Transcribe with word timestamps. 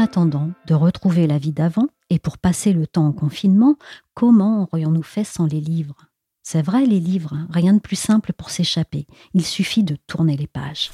Attendant 0.00 0.50
de 0.66 0.74
retrouver 0.74 1.26
la 1.26 1.38
vie 1.38 1.52
d'avant 1.52 1.86
et 2.08 2.18
pour 2.18 2.38
passer 2.38 2.72
le 2.72 2.86
temps 2.86 3.06
en 3.06 3.12
confinement, 3.12 3.76
comment 4.14 4.68
aurions-nous 4.72 5.02
fait 5.02 5.24
sans 5.24 5.46
les 5.46 5.60
livres? 5.60 6.06
C'est 6.42 6.62
vrai, 6.62 6.86
les 6.86 7.00
livres, 7.00 7.36
rien 7.50 7.74
de 7.74 7.80
plus 7.80 7.96
simple 7.96 8.32
pour 8.32 8.50
s'échapper. 8.50 9.06
Il 9.34 9.44
suffit 9.44 9.84
de 9.84 9.96
tourner 10.06 10.36
les 10.36 10.46
pages. 10.46 10.90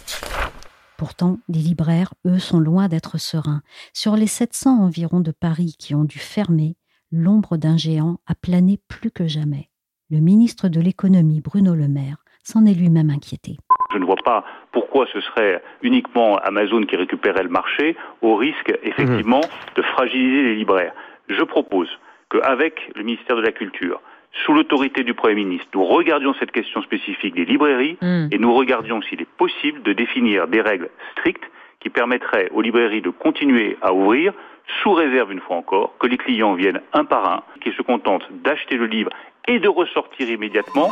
Pourtant, 0.98 1.38
les 1.48 1.60
libraires, 1.60 2.12
eux, 2.26 2.38
sont 2.38 2.58
loin 2.58 2.88
d'être 2.88 3.18
sereins. 3.18 3.62
Sur 3.92 4.16
les 4.16 4.26
700 4.26 4.82
environ 4.82 5.20
de 5.20 5.30
Paris 5.30 5.76
qui 5.78 5.94
ont 5.94 6.04
dû 6.04 6.18
fermer, 6.18 6.76
l'ombre 7.12 7.56
d'un 7.56 7.76
géant 7.76 8.18
a 8.26 8.34
plané 8.34 8.80
plus 8.88 9.10
que 9.10 9.28
jamais. 9.28 9.70
Le 10.10 10.18
ministre 10.18 10.68
de 10.68 10.80
l'économie, 10.80 11.40
Bruno 11.40 11.74
Le 11.74 11.88
Maire, 11.88 12.24
s'en 12.42 12.64
est 12.66 12.74
lui-même 12.74 13.10
inquiété. 13.10 13.56
Je 13.92 13.98
ne 13.98 14.04
vois 14.04 14.16
pas 14.24 14.44
pourquoi 14.76 15.06
ce 15.10 15.22
serait 15.22 15.62
uniquement 15.80 16.36
Amazon 16.36 16.82
qui 16.82 16.96
récupérait 16.96 17.42
le 17.42 17.48
marché, 17.48 17.96
au 18.20 18.36
risque 18.36 18.70
effectivement 18.82 19.40
mhm. 19.40 19.74
de 19.74 19.80
fragiliser 19.80 20.42
les 20.42 20.54
libraires. 20.54 20.92
Je 21.30 21.42
propose 21.44 21.88
qu'avec 22.28 22.92
le 22.94 23.02
ministère 23.02 23.36
de 23.36 23.40
la 23.40 23.52
Culture, 23.52 24.02
sous 24.44 24.52
l'autorité 24.52 25.02
du 25.02 25.14
Premier 25.14 25.36
ministre, 25.36 25.68
nous 25.72 25.86
regardions 25.86 26.34
cette 26.34 26.52
question 26.52 26.82
spécifique 26.82 27.34
des 27.34 27.46
librairies 27.46 27.96
mhm. 28.02 28.28
et 28.30 28.36
nous 28.36 28.52
regardions 28.52 29.00
s'il 29.00 29.22
est 29.22 29.32
possible 29.38 29.82
de 29.82 29.94
définir 29.94 30.46
des 30.46 30.60
règles 30.60 30.90
strictes 31.12 31.50
qui 31.80 31.88
permettraient 31.88 32.50
aux 32.52 32.60
librairies 32.60 33.00
de 33.00 33.08
continuer 33.08 33.78
à 33.80 33.94
ouvrir 33.94 34.34
sous 34.82 34.92
réserve 34.92 35.32
une 35.32 35.40
fois 35.40 35.56
encore 35.56 35.96
que 35.98 36.06
les 36.06 36.18
clients 36.18 36.52
viennent 36.52 36.82
un 36.92 37.06
par 37.06 37.24
un, 37.32 37.42
qu'ils 37.62 37.72
se 37.72 37.80
contentent 37.82 38.28
d'acheter 38.44 38.76
le 38.76 38.84
livre 38.84 39.10
et 39.48 39.58
de 39.58 39.68
ressortir 39.68 40.28
immédiatement. 40.28 40.90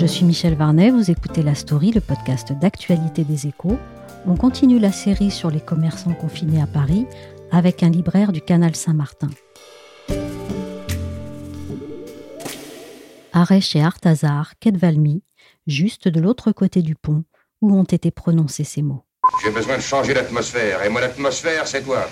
Je 0.00 0.06
suis 0.06 0.24
Michel 0.24 0.54
Varnet, 0.54 0.90
vous 0.90 1.10
écoutez 1.10 1.42
La 1.42 1.54
Story, 1.54 1.92
le 1.92 2.00
podcast 2.00 2.52
d'actualité 2.52 3.22
des 3.22 3.46
échos. 3.46 3.78
On 4.26 4.34
continue 4.34 4.78
la 4.78 4.92
série 4.92 5.30
sur 5.30 5.50
les 5.50 5.60
commerçants 5.60 6.14
confinés 6.14 6.62
à 6.62 6.66
Paris 6.66 7.04
avec 7.52 7.82
un 7.82 7.90
libraire 7.90 8.32
du 8.32 8.40
canal 8.40 8.74
Saint-Martin. 8.74 9.28
Arrêt 13.34 13.60
chez 13.60 13.82
Artazar, 13.82 14.54
quai 14.58 14.72
de 14.72 14.78
Valmy, 14.78 15.22
juste 15.66 16.08
de 16.08 16.18
l'autre 16.18 16.50
côté 16.52 16.80
du 16.80 16.94
pont, 16.94 17.24
où 17.60 17.76
ont 17.76 17.84
été 17.84 18.10
prononcés 18.10 18.64
ces 18.64 18.80
mots. 18.80 19.04
J'ai 19.44 19.50
besoin 19.50 19.76
de 19.76 19.82
changer 19.82 20.14
d'atmosphère, 20.14 20.82
et 20.82 20.88
moi 20.88 21.02
l'atmosphère, 21.02 21.66
c'est 21.66 21.82
toi. 21.82 22.08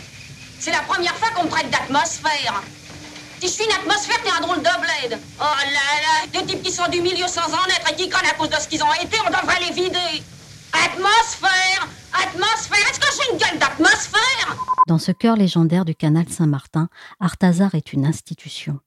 C'est 0.58 0.72
la 0.72 0.82
première 0.82 1.14
fois 1.14 1.30
qu'on 1.30 1.44
me 1.46 1.50
traite 1.50 1.70
d'atmosphère. 1.70 2.62
Si 3.40 3.46
je 3.46 3.52
suis 3.52 3.64
une 3.64 3.72
atmosphère, 3.72 4.20
t'es 4.24 4.30
un 4.30 4.40
drôle 4.40 4.58
de 4.58 4.62
bled. 4.62 5.18
Oh 5.40 5.42
là 5.42 5.88
là, 6.02 6.26
des 6.32 6.44
types 6.44 6.62
qui 6.62 6.72
sont 6.72 6.88
du 6.90 7.00
milieu 7.00 7.26
sans 7.28 7.46
en 7.46 7.66
être 7.66 7.92
et 7.92 7.94
qui 7.94 8.08
crânent 8.08 8.26
à 8.26 8.34
cause 8.34 8.50
de 8.50 8.56
ce 8.56 8.66
qu'ils 8.66 8.82
ont 8.82 8.92
été, 8.94 9.16
on 9.24 9.30
devrait 9.30 9.60
les 9.60 9.72
vider. 9.72 10.22
Atmosphère 10.72 11.88
Atmosphère 12.12 12.78
Est-ce 12.90 12.98
que 12.98 13.06
j'ai 13.14 13.32
une 13.32 13.38
gueule 13.38 13.58
d'atmosphère? 13.60 14.56
Dans 14.88 14.98
ce 14.98 15.12
cœur 15.12 15.36
légendaire 15.36 15.84
du 15.84 15.94
canal 15.94 16.28
Saint-Martin, 16.28 16.88
Artazar 17.20 17.74
est 17.74 17.92
une 17.92 18.06
institution. 18.06 18.80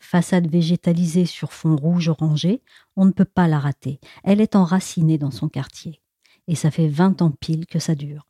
Façade 0.00 0.50
végétalisée 0.50 1.26
sur 1.26 1.52
fond 1.52 1.76
rouge 1.76 2.08
orangé, 2.08 2.60
on 2.96 3.04
ne 3.04 3.12
peut 3.12 3.24
pas 3.24 3.46
la 3.46 3.60
rater. 3.60 4.00
Elle 4.24 4.40
est 4.40 4.56
enracinée 4.56 5.18
dans 5.18 5.30
son 5.30 5.48
quartier. 5.48 6.00
Et 6.48 6.56
ça 6.56 6.72
fait 6.72 6.88
20 6.88 7.22
ans 7.22 7.30
pile 7.30 7.66
que 7.66 7.78
ça 7.78 7.94
dure. 7.94 8.26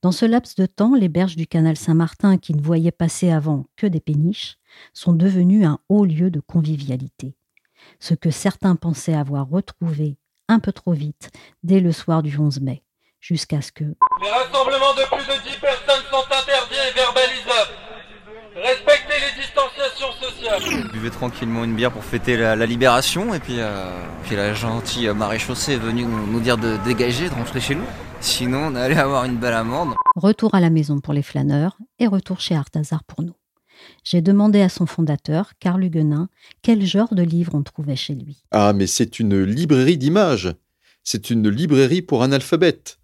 Dans 0.00 0.12
ce 0.12 0.24
laps 0.24 0.54
de 0.54 0.66
temps, 0.66 0.94
les 0.94 1.08
berges 1.08 1.34
du 1.34 1.48
canal 1.48 1.76
Saint-Martin, 1.76 2.38
qui 2.38 2.54
ne 2.54 2.62
voyaient 2.62 2.92
passer 2.92 3.32
avant 3.32 3.66
que 3.76 3.86
des 3.86 3.98
péniches, 3.98 4.56
sont 4.94 5.12
devenues 5.12 5.64
un 5.64 5.80
haut 5.88 6.04
lieu 6.04 6.30
de 6.30 6.38
convivialité. 6.38 7.34
Ce 7.98 8.14
que 8.14 8.30
certains 8.30 8.76
pensaient 8.76 9.14
avoir 9.14 9.48
retrouvé 9.48 10.16
un 10.48 10.60
peu 10.60 10.72
trop 10.72 10.92
vite 10.92 11.30
dès 11.64 11.80
le 11.80 11.90
soir 11.90 12.22
du 12.22 12.38
11 12.38 12.60
mai, 12.60 12.84
jusqu'à 13.20 13.60
ce 13.60 13.72
que... 13.72 13.84
Les 14.22 14.30
rassemblements 14.30 14.94
de 14.94 15.04
plus 15.08 15.26
de 15.26 15.50
10 15.50 15.56
personnes 15.56 16.04
sont 16.10 16.24
interdits 16.26 16.76
et 16.90 16.94
verbalisables. 16.94 17.74
Respectez 18.54 19.14
les 19.14 19.42
distanciations 19.42 20.12
sociales. 20.20 20.90
Buvez 20.92 21.10
tranquillement 21.10 21.64
une 21.64 21.74
bière 21.74 21.90
pour 21.90 22.04
fêter 22.04 22.36
la, 22.36 22.54
libération 22.66 23.34
et 23.34 23.40
puis, 23.40 23.56
euh, 23.58 23.90
puis 24.24 24.36
la 24.36 24.54
gentille 24.54 25.08
maréchaussée 25.08 25.74
est 25.74 25.78
venue 25.78 26.04
nous, 26.04 26.26
nous 26.26 26.40
dire 26.40 26.56
de 26.56 26.76
dégager, 26.84 27.28
de 27.28 27.34
rentrer 27.34 27.60
chez 27.60 27.74
nous. 27.74 27.86
Sinon, 28.20 28.66
on 28.66 28.74
allait 28.74 28.98
avoir 28.98 29.24
une 29.24 29.36
belle 29.36 29.54
amende. 29.54 29.94
Retour 30.16 30.54
à 30.54 30.60
la 30.60 30.70
maison 30.70 31.00
pour 31.00 31.14
les 31.14 31.22
flâneurs 31.22 31.78
et 31.98 32.06
retour 32.06 32.40
chez 32.40 32.54
Artazar 32.54 33.04
pour 33.04 33.22
nous. 33.22 33.34
J'ai 34.02 34.22
demandé 34.22 34.60
à 34.60 34.68
son 34.68 34.86
fondateur, 34.86 35.52
Carl 35.60 35.82
Huguenin, 35.84 36.28
quel 36.62 36.84
genre 36.84 37.14
de 37.14 37.22
livre 37.22 37.54
on 37.54 37.62
trouvait 37.62 37.96
chez 37.96 38.14
lui. 38.14 38.42
Ah, 38.50 38.72
mais 38.72 38.88
c'est 38.88 39.20
une 39.20 39.42
librairie 39.42 39.98
d'images. 39.98 40.52
C'est 41.04 41.30
une 41.30 41.48
librairie 41.48 42.02
pour 42.02 42.22
analphabètes. 42.22 42.98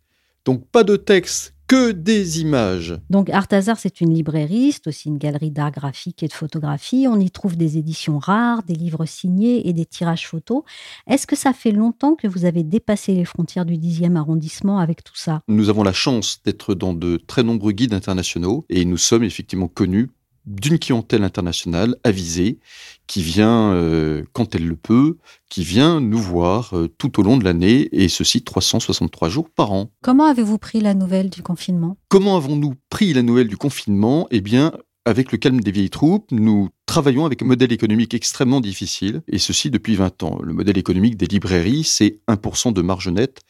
Donc 0.44 0.66
pas 0.69 0.82
de 0.82 0.97
texte, 0.97 1.54
que 1.66 1.92
des 1.92 2.41
images. 2.41 2.98
Donc 3.10 3.30
Artazar, 3.30 3.78
c'est 3.78 4.00
une 4.00 4.12
librairie, 4.12 4.72
c'est 4.72 4.86
aussi 4.86 5.08
une 5.08 5.19
galerie 5.19 5.50
d'art 5.50 5.70
graphique 5.70 6.22
et 6.22 6.28
de 6.28 6.32
photographie. 6.32 7.06
On 7.08 7.19
y 7.19 7.30
trouve 7.30 7.56
des 7.56 7.78
éditions 7.78 8.19
rares, 8.19 8.62
des 8.62 8.75
livres 8.75 9.06
signés 9.06 9.69
et 9.69 9.72
des 9.72 9.86
tirages 9.86 10.28
photos. 10.28 10.62
Est-ce 11.06 11.26
que 11.26 11.36
ça 11.36 11.52
fait 11.52 11.72
longtemps 11.72 12.14
que 12.14 12.26
vous 12.26 12.44
avez 12.44 12.62
dépassé 12.62 13.14
les 13.14 13.25
frontières 13.25 13.64
du 13.64 13.75
10e 13.75 14.16
arrondissement 14.16 14.78
avec 14.78 15.02
tout 15.02 15.16
ça? 15.16 15.41
Nous 15.48 15.69
avons 15.69 15.82
la 15.82 15.92
chance 15.92 16.41
d'être 16.44 16.75
dans 16.75 16.94
de 16.94 17.16
très 17.16 17.42
nombreux 17.42 17.72
guides 17.72 17.94
internationaux 17.94 18.64
et 18.69 18.84
nous 18.84 18.98
sommes 18.98 19.25
effectivement 19.25 19.69
connus 19.69 20.10
d'une 20.47 20.78
clientèle 20.78 21.25
internationale 21.25 21.97
avisée 22.05 22.59
qui 23.06 23.22
vient, 23.22 23.72
euh, 23.72 24.25
quand 24.32 24.55
elle 24.55 24.66
le 24.66 24.77
peut, 24.77 25.19
qui 25.49 25.62
vient 25.62 26.00
nous 26.00 26.19
voir 26.19 26.77
euh, 26.77 26.88
tout 26.88 27.21
au 27.21 27.22
long 27.22 27.37
de 27.37 27.44
l'année, 27.44 27.88
et 27.93 28.09
ceci 28.09 28.43
363 28.43 29.28
jours 29.28 29.50
par 29.50 29.72
an. 29.72 29.91
Comment 30.03 30.25
avez-vous 30.25 30.59
pris 30.59 30.81
la 30.81 30.94
nouvelle 30.94 31.31
du 31.31 31.43
confinement? 31.43 31.97
Comment 32.09 32.37
avons-nous 32.37 32.75
pris 32.91 33.12
la 33.12 33.22
nouvelle 33.22 33.49
du 33.49 33.56
confinement? 33.56 34.27
Eh 34.31 34.41
bien, 34.41 34.72
avec 35.05 35.32
le 35.32 35.38
calme 35.38 35.60
des 35.60 35.71
vieilles 35.71 35.91
troupes, 35.91 36.31
nous 36.31 36.71
travaillons 36.87 37.26
avec 37.26 37.43
un 37.43 37.47
modèle 37.47 37.72
économique 37.72 38.15
extrêmement 38.15 38.61
difficile, 38.61 39.22
et 39.28 39.38
ceci 39.38 39.71
depuis 39.71 39.97
20 39.97 40.22
ans. 40.22 40.38
Le 40.43 40.55
modèle 40.55 40.78
économique 40.78 41.16
des 41.16 41.26
librairies, 41.26 41.84
c'est 41.84 42.21
1% 42.28 42.72
de 42.72 42.82
marge 42.82 43.09
nette 43.09 43.43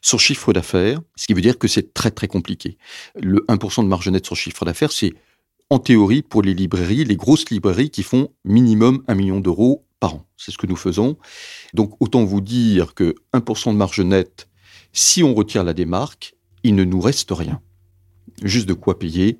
sur 0.00 0.20
chiffre 0.20 0.52
d'affaires, 0.52 1.00
ce 1.16 1.26
qui 1.26 1.34
veut 1.34 1.42
dire 1.42 1.58
que 1.58 1.68
c'est 1.68 1.92
très 1.92 2.10
très 2.10 2.28
compliqué. 2.28 2.78
Le 3.20 3.44
1% 3.48 3.82
de 3.82 3.88
marge 3.88 4.08
nette 4.08 4.24
sur 4.24 4.36
chiffre 4.36 4.64
d'affaires, 4.64 4.92
c'est 4.92 5.12
en 5.72 5.78
théorie 5.78 6.20
pour 6.20 6.42
les 6.42 6.52
librairies, 6.52 7.02
les 7.04 7.16
grosses 7.16 7.48
librairies 7.48 7.88
qui 7.88 8.02
font 8.02 8.28
minimum 8.44 9.02
un 9.08 9.14
million 9.14 9.40
d'euros 9.40 9.86
par 10.00 10.16
an. 10.16 10.26
C'est 10.36 10.50
ce 10.50 10.58
que 10.58 10.66
nous 10.66 10.76
faisons. 10.76 11.16
Donc 11.72 11.96
autant 11.98 12.24
vous 12.24 12.42
dire 12.42 12.92
que 12.92 13.14
1% 13.32 13.72
de 13.72 13.76
marge 13.78 14.00
nette, 14.00 14.50
si 14.92 15.22
on 15.22 15.32
retire 15.32 15.64
la 15.64 15.72
démarque, 15.72 16.34
il 16.62 16.74
ne 16.74 16.84
nous 16.84 17.00
reste 17.00 17.30
rien. 17.30 17.62
Juste 18.42 18.68
de 18.68 18.74
quoi 18.74 18.98
payer 18.98 19.38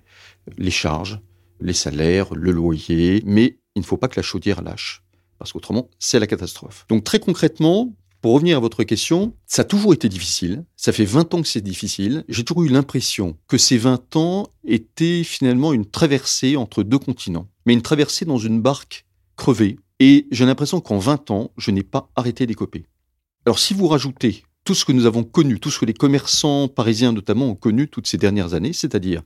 les 0.57 0.71
charges, 0.71 1.21
les 1.61 1.75
salaires, 1.75 2.35
le 2.35 2.51
loyer, 2.51 3.23
mais 3.27 3.59
il 3.75 3.81
ne 3.81 3.87
faut 3.87 3.99
pas 3.99 4.09
que 4.09 4.19
la 4.19 4.23
chaudière 4.23 4.63
lâche, 4.63 5.03
parce 5.39 5.53
qu'autrement, 5.53 5.91
c'est 5.99 6.19
la 6.19 6.27
catastrophe. 6.27 6.87
Donc 6.89 7.05
très 7.05 7.21
concrètement, 7.21 7.95
pour 8.23 8.35
revenir 8.35 8.57
à 8.57 8.61
votre 8.61 8.85
question, 8.85 9.35
ça 9.47 9.63
a 9.63 9.65
toujours 9.65 9.93
été 9.93 10.09
difficile. 10.09 10.65
Ça 10.77 10.93
fait 10.93 11.05
20 11.05 11.35
ans 11.35 11.43
que 11.43 11.49
c'est 11.49 11.61
difficile. 11.61 12.25
J'ai 12.29 12.45
toujours 12.45 12.63
eu 12.63 12.69
l'impression 12.69 13.37
que 13.49 13.59
ces 13.59 13.77
20 13.77 14.15
ans 14.15 14.47
étaient 14.65 15.25
finalement 15.25 15.73
une 15.73 15.85
traversée 15.85 16.57
entre 16.57 16.85
deux 16.85 17.01
continents, 17.01 17.49
mais 17.67 17.73
une 17.73 17.83
traversée 17.83 18.25
dans 18.25 18.39
une 18.39 18.63
barque 18.63 19.07
crevée. 19.37 19.77
Et 19.99 20.29
j'ai 20.31 20.47
l'impression 20.47 20.81
qu'en 20.81 20.99
20 20.99 21.33
ans, 21.33 21.51
je 21.59 21.73
n'ai 21.73 21.83
pas 21.83 22.11
arrêté 22.15 22.47
d'écoper. 22.47 22.87
Alors 23.45 23.59
si 23.59 23.75
vous 23.75 23.89
rajoutez 23.89 24.45
tout 24.63 24.77
ce 24.77 24.85
que 24.85 24.93
nous 24.93 25.07
avons 25.07 25.25
connu, 25.25 25.59
tout 25.59 25.73
ce 25.73 25.81
que 25.81 25.85
les 25.85 25.93
commerçants 25.93 26.69
parisiens 26.69 27.11
notamment 27.11 27.49
ont 27.49 27.57
connu 27.57 27.89
toutes 27.89 28.07
ces 28.07 28.19
dernières 28.19 28.55
années, 28.55 28.73
c'est-à-dire 28.73 29.23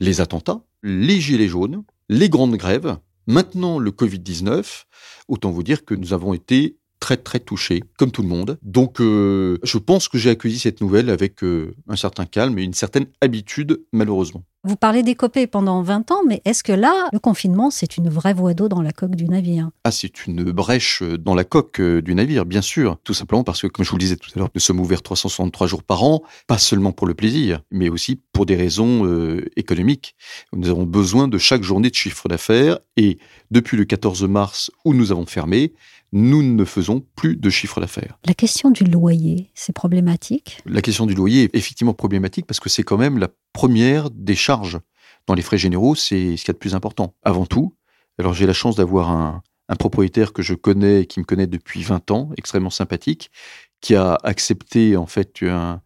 les 0.00 0.22
attentats, 0.22 0.62
les 0.82 1.20
gilets 1.20 1.48
jaunes, 1.48 1.84
les 2.08 2.30
grandes 2.30 2.56
grèves, 2.56 2.96
maintenant 3.26 3.78
le 3.78 3.90
Covid-19, 3.90 4.84
autant 5.28 5.50
vous 5.50 5.62
dire 5.62 5.84
que 5.84 5.94
nous 5.94 6.14
avons 6.14 6.32
été 6.32 6.78
très 7.00 7.16
très 7.16 7.40
touché, 7.40 7.82
comme 7.98 8.10
tout 8.10 8.22
le 8.22 8.28
monde. 8.28 8.58
Donc 8.62 9.00
euh, 9.00 9.58
je 9.62 9.78
pense 9.78 10.08
que 10.08 10.18
j'ai 10.18 10.30
accueilli 10.30 10.58
cette 10.58 10.80
nouvelle 10.80 11.10
avec 11.10 11.42
euh, 11.42 11.74
un 11.88 11.96
certain 11.96 12.26
calme 12.26 12.58
et 12.58 12.62
une 12.62 12.74
certaine 12.74 13.06
habitude, 13.20 13.82
malheureusement. 13.92 14.44
Vous 14.64 14.74
parlez 14.74 15.04
d'écoper 15.04 15.46
pendant 15.46 15.82
20 15.82 16.10
ans, 16.10 16.22
mais 16.26 16.42
est-ce 16.44 16.64
que 16.64 16.72
là, 16.72 17.08
le 17.12 17.20
confinement, 17.20 17.70
c'est 17.70 17.96
une 17.96 18.10
vraie 18.10 18.34
voie 18.34 18.54
d'eau 18.54 18.68
dans 18.68 18.82
la 18.82 18.90
coque 18.90 19.14
du 19.14 19.26
navire? 19.26 19.70
Ah, 19.84 19.92
c'est 19.92 20.26
une 20.26 20.50
brèche 20.50 21.02
dans 21.02 21.36
la 21.36 21.44
coque 21.44 21.80
euh, 21.80 22.02
du 22.02 22.14
navire, 22.14 22.44
bien 22.44 22.60
sûr. 22.60 22.98
Tout 23.04 23.14
simplement 23.14 23.44
parce 23.44 23.62
que, 23.62 23.68
comme 23.68 23.84
je 23.84 23.90
vous 23.90 23.96
le 23.96 24.00
disais 24.00 24.16
tout 24.16 24.30
à 24.34 24.38
l'heure, 24.38 24.48
nous 24.52 24.60
sommes 24.60 24.80
ouverts 24.80 25.02
363 25.02 25.68
jours 25.68 25.84
par 25.84 26.02
an, 26.02 26.22
pas 26.48 26.58
seulement 26.58 26.90
pour 26.90 27.06
le 27.06 27.14
plaisir, 27.14 27.60
mais 27.70 27.88
aussi 27.88 28.20
pour 28.32 28.46
des 28.46 28.56
raisons 28.56 29.06
euh, 29.06 29.44
économiques. 29.54 30.16
Nous 30.52 30.68
avons 30.68 30.84
besoin 30.84 31.28
de 31.28 31.38
chaque 31.38 31.62
journée 31.62 31.90
de 31.90 31.94
chiffre 31.94 32.28
d'affaires 32.28 32.80
et 32.96 33.18
depuis 33.52 33.76
le 33.76 33.84
14 33.84 34.24
mars 34.24 34.72
où 34.84 34.92
nous 34.92 35.12
avons 35.12 35.24
fermé, 35.24 35.72
nous 36.12 36.42
ne 36.42 36.64
faisons 36.64 37.04
plus 37.16 37.36
de 37.36 37.50
chiffre 37.50 37.80
d'affaires. 37.80 38.18
La 38.24 38.34
question 38.34 38.70
du 38.70 38.84
loyer, 38.84 39.50
c'est 39.54 39.72
problématique? 39.72 40.58
La 40.66 40.80
question 40.80 41.06
du 41.06 41.14
loyer 41.14 41.44
est 41.44 41.54
effectivement 41.54 41.94
problématique 41.94 42.46
parce 42.46 42.60
que 42.60 42.68
c'est 42.68 42.82
quand 42.82 42.96
même 42.96 43.18
la 43.18 43.28
première 43.52 44.10
des 44.10 44.34
charges. 44.34 44.78
Dans 45.26 45.34
les 45.34 45.42
frais 45.42 45.58
généraux, 45.58 45.94
c'est 45.94 46.36
ce 46.36 46.42
qu'il 46.42 46.48
y 46.48 46.50
a 46.50 46.54
de 46.54 46.58
plus 46.58 46.74
important. 46.74 47.14
Avant 47.22 47.44
tout, 47.44 47.74
alors 48.18 48.32
j'ai 48.32 48.46
la 48.46 48.54
chance 48.54 48.76
d'avoir 48.76 49.10
un, 49.10 49.42
un 49.68 49.76
propriétaire 49.76 50.32
que 50.32 50.42
je 50.42 50.54
connais, 50.54 51.06
qui 51.06 51.20
me 51.20 51.24
connaît 51.24 51.46
depuis 51.46 51.82
20 51.82 52.10
ans, 52.10 52.30
extrêmement 52.36 52.70
sympathique, 52.70 53.30
qui 53.80 53.94
a 53.94 54.18
accepté 54.24 54.96
en 54.96 55.06
fait 55.06 55.42
un, 55.42 55.82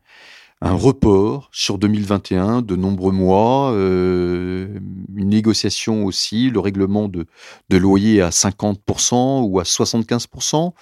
un 0.63 0.75
report 0.75 1.49
sur 1.53 1.77
2021 1.77 2.63
de 2.63 2.77
nombreux 2.77 3.11
mois, 3.11 3.73
euh, 3.73 4.79
une 5.17 5.29
négociation 5.29 6.05
aussi, 6.05 6.51
le 6.51 6.61
règlement 6.61 7.09
de, 7.09 7.27
de 7.69 7.77
loyer 7.77 8.23
à 8.23 8.31
50% 8.31 9.43
ou 9.43 9.59
à 9.59 9.65
75%, 9.65 10.73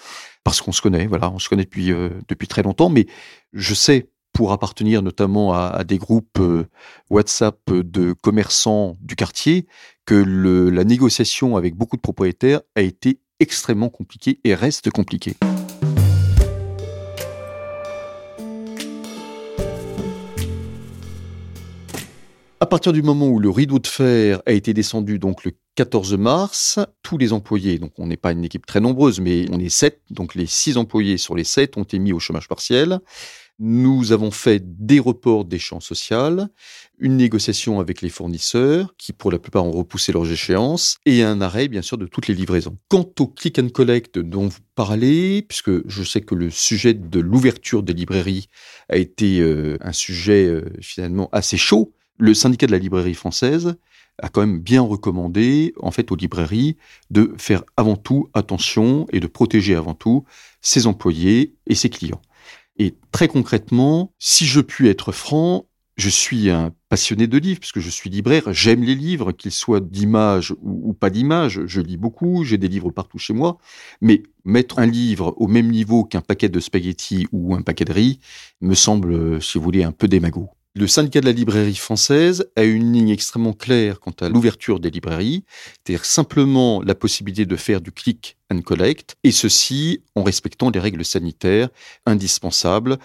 parce 0.45 0.61
qu'on 0.61 0.73
se 0.73 0.83
connaît, 0.83 1.07
voilà, 1.07 1.31
on 1.31 1.39
se 1.39 1.49
connaît 1.49 1.65
depuis, 1.65 1.93
euh, 1.93 2.11
depuis 2.29 2.47
très 2.47 2.63
longtemps, 2.63 2.91
mais 2.91 3.07
je 3.55 3.73
sais, 3.73 4.11
pour 4.35 4.53
appartenir 4.53 5.01
notamment 5.01 5.55
à, 5.55 5.69
à 5.69 5.83
des 5.83 5.97
groupes 5.97 6.41
euh, 6.41 6.67
WhatsApp 7.09 7.59
de 7.71 8.13
commerçants 8.13 8.97
du 9.01 9.17
quartier, 9.17 9.67
que 10.05 10.15
le, 10.15 10.69
la 10.69 10.85
négociation 10.85 11.57
avec 11.57 11.75
beaucoup 11.75 11.97
de 11.97 12.03
propriétaires 12.03 12.61
a 12.77 12.83
été 12.83 13.19
extrêmement 13.41 13.89
compliquée 13.89 14.41
et 14.45 14.55
reste 14.55 14.91
compliquée. 14.91 15.37
Partir 22.71 22.93
du 22.93 23.03
moment 23.03 23.29
où 23.29 23.41
le 23.41 23.51
rideau 23.51 23.81
de 23.81 23.87
fer 23.87 24.41
a 24.47 24.53
été 24.53 24.73
descendu, 24.73 25.19
donc 25.19 25.45
le 25.45 25.53
14 25.75 26.15
mars, 26.15 26.79
tous 27.03 27.19
les 27.19 27.33
employés, 27.33 27.79
donc 27.79 27.93
on 27.99 28.07
n'est 28.07 28.17
pas 28.17 28.31
une 28.33 28.45
équipe 28.45 28.65
très 28.65 28.81
nombreuse, 28.81 29.21
mais 29.21 29.47
on 29.51 29.59
est 29.59 29.69
sept, 29.69 30.01
donc 30.11 30.37
les 30.37 30.47
six 30.47 30.77
employés 30.77 31.19
sur 31.19 31.35
les 31.35 31.45
sept 31.45 31.77
ont 31.77 31.83
été 31.83 31.99
mis 31.99 32.13
au 32.13 32.21
chômage 32.21 32.49
partiel. 32.49 33.01
Nous 33.59 34.13
avons 34.13 34.31
fait 34.31 34.63
des 34.65 35.01
reports 35.01 35.45
d'échéances 35.45 35.85
sociales, 35.85 36.49
une 36.99 37.17
négociation 37.17 37.81
avec 37.81 38.03
les 38.03 38.09
fournisseurs, 38.09 38.95
qui 38.97 39.13
pour 39.13 39.33
la 39.33 39.39
plupart 39.39 39.67
ont 39.67 39.73
repoussé 39.73 40.13
leurs 40.13 40.31
échéances, 40.31 40.99
et 41.07 41.25
un 41.25 41.41
arrêt, 41.41 41.67
bien 41.67 41.83
sûr, 41.83 41.99
de 41.99 42.07
toutes 42.07 42.29
les 42.29 42.35
livraisons. 42.35 42.79
Quant 42.89 43.11
au 43.19 43.27
click 43.27 43.59
and 43.59 43.71
collect 43.71 44.19
dont 44.19 44.47
vous 44.47 44.61
parlez, 44.77 45.43
puisque 45.43 45.87
je 45.89 46.03
sais 46.05 46.21
que 46.21 46.37
le 46.37 46.51
sujet 46.51 46.95
de 46.95 47.21
l'ouverture 47.21 47.83
des 47.83 47.95
librairies 47.95 48.49
a 48.89 48.97
été 48.97 49.41
euh, 49.41 49.77
un 49.81 49.93
sujet 49.93 50.47
euh, 50.47 50.63
finalement 50.81 51.29
assez 51.33 51.57
chaud, 51.59 51.93
le 52.21 52.35
syndicat 52.35 52.67
de 52.67 52.73
la 52.73 52.79
librairie 52.79 53.15
française 53.15 53.75
a 54.23 54.29
quand 54.29 54.43
même 54.43 54.59
bien 54.59 54.83
recommandé, 54.83 55.73
en 55.81 55.91
fait, 55.91 56.13
aux 56.13 56.17
librairies 56.17 56.77
de 57.11 57.35
faire 57.39 57.65
avant 57.77 57.97
tout 57.97 58.29
attention 58.35 59.07
et 59.13 59.21
de 59.21 59.27
protéger 59.27 59.75
avant 59.75 59.95
tout 59.95 60.25
ses 60.61 60.87
employés 60.87 61.55
et 61.67 61.75
ses 61.75 61.89
clients. 61.89 62.21
Et 62.77 62.95
très 63.13 63.29
concrètement, 63.29 64.13
si 64.19 64.47
je 64.47 64.61
puis 64.61 64.89
être 64.89 65.13
franc, 65.13 65.67
je 65.97 66.09
suis 66.09 66.51
un 66.51 66.73
passionné 66.89 67.27
de 67.27 67.39
livres, 67.39 67.61
puisque 67.61 67.81
je 67.81 67.91
suis 67.91 68.11
libraire, 68.11 68.53
j'aime 68.53 68.83
les 68.83 68.95
livres, 68.95 69.33
qu'ils 69.33 69.53
soient 69.53 69.81
d'image 69.81 70.53
ou, 70.63 70.91
ou, 70.91 70.93
pas 70.95 71.11
d'image, 71.11 71.61
je 71.67 71.81
lis 71.81 71.99
beaucoup, 71.99 72.45
j'ai 72.45 72.59
des 72.59 72.69
livres 72.69 72.91
partout 72.91 73.19
chez 73.19 73.35
moi, 73.35 73.59
mais 74.01 74.23
mettre 74.45 74.79
un 74.79 74.87
livre 74.87 75.35
au 75.37 75.47
même 75.47 75.71
niveau 75.71 76.05
qu'un 76.05 76.23
paquet 76.23 76.49
de 76.49 76.61
spaghettis 76.61 77.27
ou 77.33 77.55
un 77.55 77.63
paquet 77.63 77.85
de 77.85 77.93
riz 77.93 78.21
me 78.61 78.75
semble, 78.75 79.43
si 79.43 79.59
vous 79.59 79.65
voulez, 79.65 79.85
un 79.85 79.93
peu 79.93 80.09
démago. 80.09 80.51
Le 80.77 80.87
syndicat 80.87 81.21
de 81.21 81.27
la 81.27 81.33
librairie 81.33 81.75
française 81.75 82.49
a 82.55 82.63
une 82.63 82.93
ligne 82.93 83.09
extrêmement 83.09 83.55
claire 83.55 83.99
quant 83.99 84.15
à 84.21 84.29
l'ouverture 84.29 84.79
des 84.79 84.91
librairies, 84.91 85.45
c'est-à-dire 85.73 86.05
simplement 86.05 86.81
la 86.81 86.95
possibilité 86.95 87.45
de 87.45 87.57
faire 87.57 87.81
du 87.81 87.91
click 87.91 88.37
and 88.53 88.63
collect, 88.63 89.17
et 89.25 89.33
ceci 89.33 90.05
en 90.15 90.23
respectant 90.23 90.71
les 90.71 90.79
règles 90.79 91.05
sanitaires 91.05 91.71
indispensables 92.07 92.99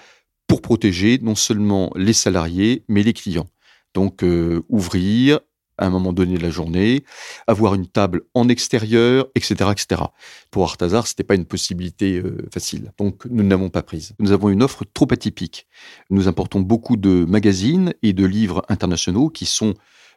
pour 0.46 0.62
protéger 0.62 1.18
non 1.24 1.34
seulement 1.34 1.92
les 1.96 2.14
salariés, 2.14 2.84
mais 2.88 3.02
les 3.02 3.14
clients. 3.14 3.48
Donc 3.96 4.24
euh, 4.24 4.62
ouvrir 4.70 5.40
à 5.78 5.86
un 5.86 5.90
moment 5.90 6.14
donné 6.14 6.38
de 6.38 6.44
la 6.44 6.50
journée, 6.50 7.04
avoir 7.48 7.76
une 7.76 7.88
table 7.88 8.24
en 8.34 8.48
extérieur, 8.50 9.28
etc., 9.36 9.72
etc. 9.72 10.04
Pour 10.52 10.64
Artazar, 10.64 11.08
c'était 11.08 11.24
pas 11.24 11.36
une 11.36 11.46
possibilité 11.46 12.18
euh, 12.18 12.48
facile. 12.54 12.94
Donc, 12.98 13.26
nous 13.26 13.44
n'avons 13.44 13.70
pas 13.70 13.84
prise. 13.84 14.14
Nous 14.20 14.32
avons 14.32 14.50
une 14.50 14.64
offre 14.64 14.84
trop 14.94 15.08
atypique. 15.12 15.68
Nous 16.10 16.28
importons 16.28 16.62
beaucoup 16.62 16.98
de 16.98 17.26
magazines 17.26 17.94
et 18.04 18.14
de 18.14 18.26
livres 18.26 18.64
internationaux 18.70 19.30
qui 19.30 19.46
sont 19.46 19.74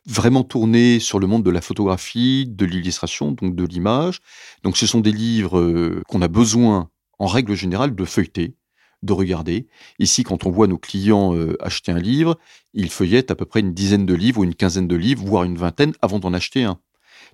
vraiment 0.07 0.45
tournés 0.45 1.01
sur 1.01 1.19
le 1.19 1.27
monde 1.27 1.43
de 1.43 1.51
la 1.51 1.61
photographie, 1.61 2.47
de 2.49 2.65
l'illustration, 2.65 3.33
donc 3.33 3.55
de 3.55 3.65
l'image. 3.65 4.21
Donc, 4.63 4.77
ce 4.77 4.87
sont 4.87 5.01
des 5.01 5.13
livres 5.13 5.59
euh, 5.59 6.03
qu'on 6.09 6.23
a 6.23 6.29
besoin, 6.29 6.91
en 7.19 7.27
règle 7.27 7.55
générale, 7.55 7.95
de 7.95 8.05
feuilleter 8.05 8.55
de 9.03 9.13
regarder. 9.13 9.67
Ici, 9.99 10.23
quand 10.23 10.47
on 10.47 10.51
voit 10.51 10.67
nos 10.67 10.79
clients 10.79 11.35
euh, 11.35 11.57
acheter 11.61 11.93
un 11.93 11.99
livre, 11.99 12.39
ils 12.75 12.91
feuillettent 12.91 13.31
à 13.31 13.35
peu 13.35 13.45
près 13.45 13.61
une 13.61 13.75
dizaine 13.75 14.07
de 14.07 14.15
livres 14.15 14.41
ou 14.41 14.45
une 14.45 14.55
quinzaine 14.55 14.89
de 14.89 14.97
livres, 14.97 15.25
voire 15.25 15.45
une 15.45 15.57
vingtaine, 15.57 15.93
avant 16.03 16.19
d'en 16.19 16.35
acheter 16.35 16.65
un. 16.65 16.79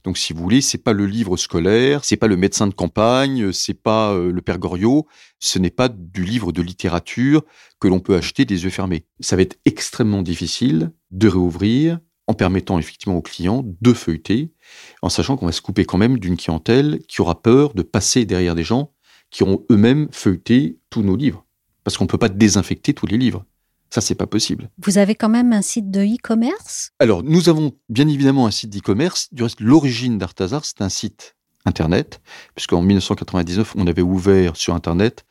Donc, 0.02 0.18
si 0.18 0.32
vous 0.32 0.42
voulez, 0.42 0.60
c'est 0.60 0.78
pas 0.78 0.92
le 0.92 1.06
livre 1.06 1.36
scolaire, 1.36 2.04
c'est 2.04 2.16
pas 2.16 2.26
le 2.26 2.36
médecin 2.36 2.66
de 2.66 2.74
campagne, 2.74 3.52
c'est 3.52 3.80
pas 3.80 4.12
euh, 4.12 4.30
le 4.30 4.42
père 4.42 4.58
Goriot, 4.58 5.06
ce 5.40 5.58
n'est 5.58 5.70
pas 5.70 5.88
du 5.88 6.24
livre 6.24 6.52
de 6.52 6.60
littérature 6.60 7.42
que 7.80 7.88
l'on 7.88 8.00
peut 8.00 8.14
acheter 8.14 8.44
des 8.44 8.64
yeux 8.64 8.70
fermés. 8.70 9.06
Ça 9.20 9.36
va 9.36 9.42
être 9.42 9.56
extrêmement 9.64 10.22
difficile 10.22 10.92
de 11.10 11.28
réouvrir 11.28 12.00
en 12.26 12.34
permettant 12.34 12.78
effectivement 12.78 13.16
aux 13.16 13.22
clients 13.22 13.64
de 13.80 13.92
feuilleter, 13.92 14.52
en 15.02 15.08
sachant 15.08 15.36
qu'on 15.36 15.46
va 15.46 15.52
se 15.52 15.60
couper 15.60 15.84
quand 15.84 15.98
même 15.98 16.18
d'une 16.18 16.36
clientèle 16.36 17.00
qui 17.06 17.20
aura 17.20 17.42
peur 17.42 17.74
de 17.74 17.82
passer 17.82 18.24
derrière 18.24 18.54
des 18.54 18.64
gens 18.64 18.92
qui 19.30 19.42
auront 19.42 19.64
eux-mêmes 19.70 20.08
feuilleté 20.10 20.78
tous 20.90 21.02
nos 21.02 21.16
livres 21.16 21.44
parce 21.84 21.96
qu'on 21.96 22.04
ne 22.04 22.08
peut 22.08 22.18
pas 22.18 22.28
désinfecter 22.28 22.94
tous 22.94 23.06
les 23.06 23.18
livres. 23.18 23.44
Ça, 23.90 24.00
c'est 24.00 24.16
pas 24.16 24.26
possible. 24.26 24.70
Vous 24.82 24.98
avez 24.98 25.14
quand 25.14 25.28
même 25.28 25.52
un 25.52 25.62
site 25.62 25.90
de 25.90 26.00
e-commerce? 26.00 26.90
Alors, 26.98 27.22
nous 27.22 27.48
avons 27.48 27.72
bien 27.88 28.08
évidemment 28.08 28.46
un 28.46 28.50
site 28.50 28.70
d'e-commerce. 28.70 29.28
Du 29.32 29.44
reste, 29.44 29.60
l'origine 29.60 30.18
d'Artazar, 30.18 30.64
c'est 30.64 30.82
un 30.82 30.88
site 30.88 31.36
Internet, 31.64 32.20
puisqu'en 32.54 32.82
1999, 32.82 33.74
on 33.76 33.86
avait 33.86 34.02
ouvert 34.02 34.56
sur 34.56 34.74
Internet 34.74 35.24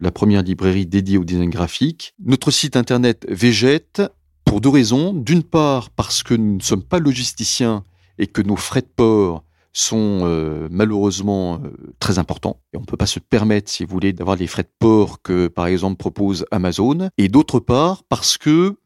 la 0.00 0.10
première 0.10 0.42
librairie 0.42 0.86
dédiée 0.86 1.18
au 1.18 1.24
design 1.24 1.50
graphique. 1.50 2.14
Notre 2.24 2.50
site 2.50 2.76
Internet 2.76 3.26
végète 3.28 4.02
pour 4.44 4.60
deux 4.60 4.68
raisons. 4.68 5.12
D'une 5.12 5.42
part, 5.42 5.90
parce 5.90 6.22
que 6.22 6.34
nous 6.34 6.56
ne 6.56 6.62
sommes 6.62 6.82
pas 6.82 6.98
logisticiens 6.98 7.84
et 8.18 8.26
que 8.26 8.42
nos 8.42 8.56
frais 8.56 8.82
de 8.82 8.88
port 8.94 9.44
sont 9.72 10.20
euh, 10.22 10.68
malheureusement 10.70 11.60
euh, 11.62 11.70
très 11.98 12.18
importants. 12.18 12.60
Et 12.72 12.76
on 12.76 12.80
ne 12.80 12.86
peut 12.86 12.96
pas 12.96 13.06
se 13.06 13.20
permettre, 13.20 13.70
si 13.70 13.84
vous 13.84 13.90
voulez, 13.90 14.12
d'avoir 14.12 14.36
les 14.36 14.46
frais 14.46 14.62
de 14.62 14.72
port 14.78 15.22
que, 15.22 15.48
par 15.48 15.66
exemple, 15.66 15.96
propose 15.96 16.46
Amazon. 16.50 17.10
Et 17.18 17.28
d'autre 17.28 17.60
part, 17.60 18.02
parce 18.04 18.38
que 18.38 18.76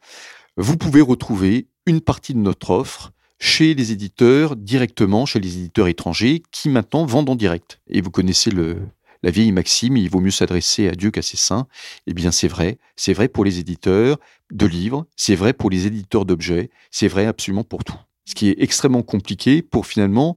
vous 0.57 0.77
pouvez 0.77 1.01
retrouver 1.01 1.69
une 1.87 2.01
partie 2.01 2.35
de 2.35 2.39
notre 2.39 2.71
offre 2.71 3.13
chez 3.39 3.75
les 3.75 3.93
éditeurs 3.93 4.57
directement, 4.57 5.27
chez 5.27 5.41
les 5.41 5.59
éditeurs 5.59 5.89
étrangers 5.89 6.43
qui 6.51 6.69
maintenant 6.69 7.05
vendent 7.05 7.31
en 7.31 7.35
direct. 7.35 7.81
Et 7.89 8.01
vous 8.01 8.11
connaissez 8.11 8.51
le, 8.51 8.79
la 9.23 9.31
vieille 9.31 9.53
maxime, 9.53 9.97
il 9.97 10.09
vaut 10.09 10.21
mieux 10.21 10.31
s'adresser 10.31 10.89
à 10.89 10.93
Dieu 10.93 11.11
qu'à 11.11 11.23
ses 11.23 11.37
saints. 11.37 11.67
Eh 12.07 12.15
bien, 12.15 12.31
c'est 12.31 12.47
vrai. 12.49 12.79
C'est 12.95 13.15
vrai 13.15 13.29
pour 13.29 13.45
les 13.45 13.59
éditeurs 13.59 14.19
de 14.51 14.67
livres, 14.67 15.07
c'est 15.17 15.35
vrai 15.35 15.53
pour 15.53 15.71
les 15.71 15.87
éditeurs 15.87 16.25
d'objets, 16.25 16.71
c'est 16.91 17.09
vrai 17.09 17.27
absolument 17.27 17.65
pour 17.65 17.85
tout. 17.85 17.97
Ce 18.27 18.35
qui 18.35 18.49
est 18.49 18.57
extrêmement 18.59 19.03
compliqué 19.03 19.63
pour 19.63 19.87
finalement 19.87 20.37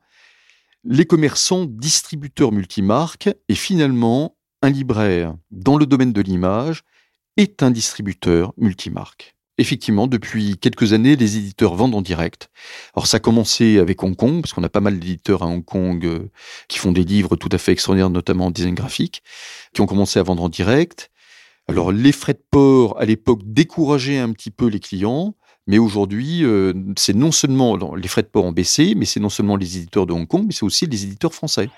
les 0.89 1.05
commerçants 1.05 1.65
distributeurs 1.65 2.53
multimarques 2.53 3.29
et 3.49 3.55
finalement 3.55 4.37
un 4.61 4.69
libraire 4.69 5.35
dans 5.51 5.77
le 5.77 5.85
domaine 5.85 6.13
de 6.13 6.21
l'image 6.21 6.83
est 7.35 7.61
un 7.61 7.71
distributeur 7.71 8.53
multimarque. 8.57 9.35
Effectivement, 9.59 10.07
depuis 10.07 10.57
quelques 10.57 10.93
années, 10.93 11.15
les 11.15 11.37
éditeurs 11.37 11.75
vendent 11.75 11.95
en 11.95 12.01
direct. 12.01 12.49
Alors 12.95 13.07
ça 13.07 13.17
a 13.17 13.19
commencé 13.19 13.79
avec 13.79 14.01
Hong 14.01 14.15
Kong, 14.15 14.41
parce 14.41 14.53
qu'on 14.53 14.63
a 14.63 14.69
pas 14.69 14.79
mal 14.79 14.99
d'éditeurs 14.99 15.43
à 15.43 15.47
Hong 15.47 15.65
Kong 15.65 16.05
euh, 16.05 16.29
qui 16.67 16.77
font 16.77 16.91
des 16.91 17.03
livres 17.03 17.35
tout 17.35 17.49
à 17.51 17.57
fait 17.57 17.71
extraordinaires, 17.73 18.09
notamment 18.09 18.45
en 18.45 18.51
design 18.51 18.75
graphique, 18.75 19.23
qui 19.73 19.81
ont 19.81 19.87
commencé 19.87 20.19
à 20.19 20.23
vendre 20.23 20.43
en 20.43 20.49
direct. 20.49 21.11
Alors 21.67 21.91
les 21.91 22.11
frais 22.11 22.33
de 22.33 22.43
port, 22.49 22.99
à 22.99 23.05
l'époque, 23.05 23.41
décourageaient 23.43 24.19
un 24.19 24.31
petit 24.31 24.51
peu 24.51 24.67
les 24.67 24.79
clients. 24.79 25.35
Mais 25.67 25.79
aujourd'hui, 25.79 26.45
euh, 26.45 26.73
c'est 26.97 27.13
non 27.13 27.33
seulement 27.33 27.93
les 27.93 28.07
frais 28.07 28.21
de 28.21 28.27
port 28.27 28.45
ont 28.45 28.53
baissé, 28.53 28.95
mais 28.95 29.03
c'est 29.03 29.19
non 29.19 29.27
seulement 29.27 29.57
les 29.57 29.77
éditeurs 29.77 30.05
de 30.05 30.13
Hong 30.13 30.25
Kong, 30.25 30.45
mais 30.47 30.53
c'est 30.53 30.63
aussi 30.63 30.85
les 30.85 31.03
éditeurs 31.03 31.33
français. 31.33 31.69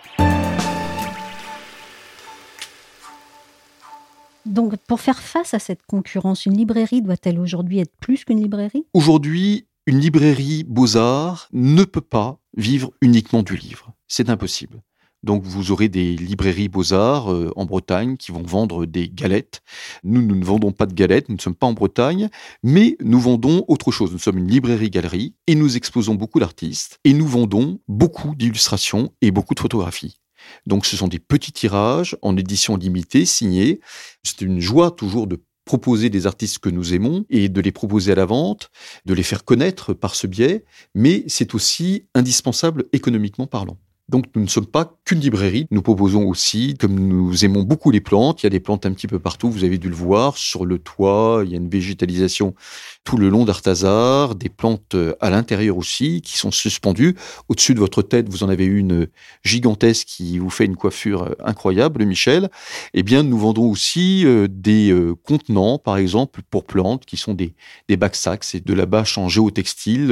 Donc, 4.46 4.76
pour 4.88 5.02
faire 5.02 5.20
face 5.20 5.56
à 5.56 5.60
cette 5.60 5.86
concurrence, 5.88 6.46
une 6.46 6.56
librairie 6.56 7.02
doit-elle 7.02 7.40
aujourd'hui 7.40 7.80
être 7.80 7.96
plus 8.00 8.26
qu'une 8.26 8.40
librairie? 8.40 8.86
Aujourd'hui, 8.94 9.66
Une 9.90 10.00
librairie 10.00 10.64
Beaux-Arts 10.68 11.50
ne 11.52 11.84
peut 11.84 12.00
pas 12.00 12.38
vivre 12.56 12.92
uniquement 13.02 13.42
du 13.42 13.56
livre. 13.56 13.92
C'est 14.08 14.30
impossible. 14.30 14.84
Donc 15.24 15.44
vous 15.44 15.72
aurez 15.72 15.90
des 15.90 16.16
librairies 16.16 16.70
Beaux-Arts 16.70 17.32
euh, 17.32 17.52
en 17.56 17.66
Bretagne 17.66 18.18
qui 18.18 18.32
vont 18.32 18.44
vendre 18.44 18.86
des 18.86 19.10
galettes. 19.10 19.62
Nous, 20.04 20.22
nous 20.22 20.36
ne 20.36 20.46
vendons 20.46 20.72
pas 20.72 20.86
de 20.86 20.94
galettes, 20.94 21.30
nous 21.30 21.36
ne 21.36 21.42
sommes 21.42 21.56
pas 21.56 21.68
en 21.68 21.74
Bretagne, 21.74 22.30
mais 22.64 22.96
nous 23.02 23.20
vendons 23.20 23.66
autre 23.68 23.92
chose. 23.92 24.12
Nous 24.12 24.20
sommes 24.20 24.38
une 24.38 24.48
librairie-galerie 24.48 25.36
et 25.48 25.56
nous 25.56 25.76
exposons 25.76 26.16
beaucoup 26.16 26.40
d'artistes 26.40 27.00
et 27.04 27.14
nous 27.14 27.28
vendons 27.28 27.80
beaucoup 27.88 28.34
d'illustrations 28.36 29.12
et 29.22 29.32
beaucoup 29.32 29.56
de 29.56 29.60
photographies. 29.60 30.20
Donc 30.66 30.86
ce 30.86 30.96
sont 30.96 31.08
des 31.08 31.20
petits 31.20 31.52
tirages 31.52 32.18
en 32.22 32.38
édition 32.38 32.78
limitée, 32.78 33.26
signés. 33.26 33.82
C'est 34.24 34.42
une 34.42 34.60
joie 34.60 34.92
toujours 34.92 35.28
de 35.28 35.44
proposer 35.66 36.10
des 36.10 36.26
artistes 36.26 36.60
que 36.60 36.70
nous 36.70 36.94
aimons 36.94 37.26
et 37.30 37.48
de 37.50 37.62
les 37.62 37.72
proposer 37.72 38.14
à 38.14 38.16
la 38.16 38.26
vente, 38.26 38.72
de 39.06 39.14
les 39.14 39.22
faire 39.22 39.46
connaître 39.46 39.94
par 39.94 40.16
ce 40.16 40.26
biais, 40.26 40.64
mais 40.96 41.24
c'est 41.28 41.54
aussi 41.54 42.08
indispensable 42.16 42.86
économiquement 42.92 43.46
parlant. 43.46 43.78
Donc 44.10 44.26
nous 44.36 44.42
ne 44.42 44.48
sommes 44.48 44.66
pas 44.66 44.98
qu'une 45.06 45.20
librairie, 45.20 45.68
nous 45.72 45.82
proposons 45.82 46.28
aussi, 46.28 46.76
comme 46.80 46.96
nous 46.96 47.46
aimons 47.46 47.64
beaucoup 47.64 47.92
les 47.92 48.02
plantes, 48.02 48.44
il 48.44 48.46
y 48.46 48.48
a 48.48 48.50
des 48.50 48.60
plantes 48.60 48.86
un 48.86 48.94
petit 48.94 49.08
peu 49.08 49.20
partout, 49.20 49.50
vous 49.50 49.64
avez 49.64 49.78
dû 49.78 49.90
le 49.90 49.96
voir, 49.96 50.38
sur 50.38 50.66
le 50.66 50.80
toit, 50.80 51.44
il 51.46 51.52
y 51.52 51.54
a 51.54 51.58
une 51.58 51.70
végétalisation 51.70 52.56
tout 53.04 53.18
le 53.18 53.30
long 53.30 53.46
d'Artazar, 53.46 54.36
des 54.36 54.50
plantes 54.50 54.94
euh, 54.94 55.16
à 55.20 55.30
l'intérieur 55.30 55.78
aussi 55.78 56.22
qui 56.22 56.38
sont 56.38 56.52
suspendues. 56.52 57.16
Au-dessus 57.48 57.74
de 57.74 57.80
votre 57.80 58.02
tête, 58.02 58.30
vous 58.30 58.44
en 58.44 58.50
avez 58.50 58.66
une 58.66 59.08
gigantesque 59.44 60.06
qui 60.08 60.38
vous 60.38 60.52
fait 60.52 60.66
une 60.66 60.76
coiffure 60.76 61.24
euh, 61.24 61.34
incroyable, 61.44 62.06
Michel. 62.06 62.50
Eh 62.94 63.02
bien, 63.02 63.24
nous 63.24 63.38
vendons 63.38 63.70
aussi 63.70 64.26
euh, 64.26 64.48
des 64.48 64.96
contenants, 65.24 65.80
par 65.80 65.98
exemple, 65.98 66.42
pour 66.50 66.66
plantes, 66.66 67.06
qui 67.06 67.18
sont 67.18 67.34
des, 67.34 67.56
des 67.88 67.98
bacs 67.98 68.16
sacs, 68.16 68.44
c'est 68.44 68.64
de 68.64 68.74
la 68.74 68.86
bâche 68.86 69.18
en 69.18 69.28
géotextile. 69.28 70.08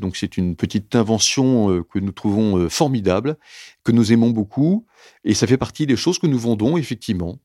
Donc, 0.00 0.16
c'est 0.16 0.36
une 0.36 0.56
petite 0.56 0.94
invention 0.94 1.82
que 1.90 1.98
nous 1.98 2.12
trouvons 2.12 2.68
formidable, 2.68 3.33
que 3.84 3.92
nous 3.92 4.12
aimons 4.12 4.30
beaucoup. 4.30 4.86
Et 5.24 5.34
ça 5.34 5.46
fait 5.46 5.58
partie 5.58 5.86
des 5.86 5.96
choses 5.96 6.18
que 6.18 6.26
nous 6.26 6.38
vendons, 6.38 6.76
effectivement. 6.76 7.38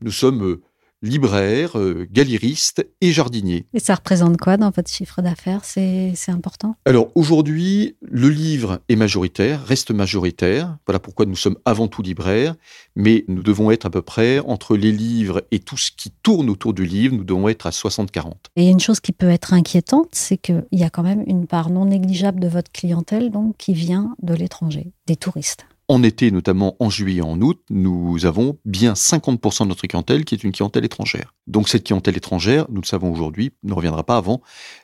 Nous 0.00 0.12
sommes 0.12 0.60
libraire, 1.02 1.78
euh, 1.78 2.06
galériste 2.10 2.86
et 3.00 3.12
jardinier. 3.12 3.66
Et 3.74 3.80
ça 3.80 3.94
représente 3.94 4.36
quoi 4.36 4.56
dans 4.56 4.70
votre 4.70 4.90
chiffre 4.90 5.22
d'affaires? 5.22 5.64
C'est 5.64 6.14
important? 6.28 6.76
Alors 6.84 7.08
aujourd'hui, 7.14 7.96
le 8.02 8.28
livre 8.28 8.80
est 8.88 8.96
majoritaire, 8.96 9.64
reste 9.64 9.90
majoritaire. 9.90 10.76
Voilà 10.86 10.98
pourquoi 10.98 11.26
nous 11.26 11.36
sommes 11.36 11.56
avant 11.64 11.88
tout 11.88 12.02
libraires, 12.02 12.54
mais 12.96 13.24
nous 13.28 13.42
devons 13.42 13.70
être 13.70 13.86
à 13.86 13.90
peu 13.90 14.02
près 14.02 14.40
entre 14.40 14.76
les 14.76 14.92
livres 14.92 15.42
et 15.50 15.58
tout 15.58 15.76
ce 15.76 15.90
qui 15.90 16.10
tourne 16.22 16.50
autour 16.50 16.74
du 16.74 16.84
livre, 16.84 17.14
nous 17.14 17.24
devons 17.24 17.48
être 17.48 17.66
à 17.66 17.70
60-40. 17.70 18.32
Et 18.56 18.68
une 18.68 18.80
chose 18.80 19.00
qui 19.00 19.12
peut 19.12 19.30
être 19.30 19.52
inquiétante, 19.52 20.08
c'est 20.12 20.36
qu'il 20.36 20.64
y 20.72 20.84
a 20.84 20.90
quand 20.90 21.02
même 21.02 21.22
une 21.26 21.46
part 21.46 21.70
non 21.70 21.86
négligeable 21.86 22.40
de 22.40 22.48
votre 22.48 22.70
clientèle 22.72 23.30
donc, 23.30 23.56
qui 23.56 23.74
vient 23.74 24.14
de 24.22 24.34
l'étranger, 24.34 24.92
des 25.06 25.16
touristes. 25.16 25.66
En 25.90 26.02
été, 26.02 26.30
notamment 26.30 26.76
en 26.80 26.90
juillet 26.90 27.20
et 27.20 27.22
en 27.22 27.40
août, 27.40 27.62
nous 27.70 28.26
avons 28.26 28.58
bien 28.66 28.92
50% 28.92 29.62
de 29.62 29.68
notre 29.68 29.86
clientèle 29.86 30.26
qui 30.26 30.34
est 30.34 30.44
une 30.44 30.52
clientèle 30.52 30.84
étrangère. 30.84 31.34
Donc 31.46 31.70
cette 31.70 31.84
clientèle 31.84 32.14
étrangère, 32.14 32.66
nous 32.68 32.82
le 32.82 32.86
savons 32.86 33.10
aujourd'hui, 33.10 33.52
ne 33.62 33.72
reviendra 33.72 34.04
pas 34.04 34.18
avant 34.18 34.42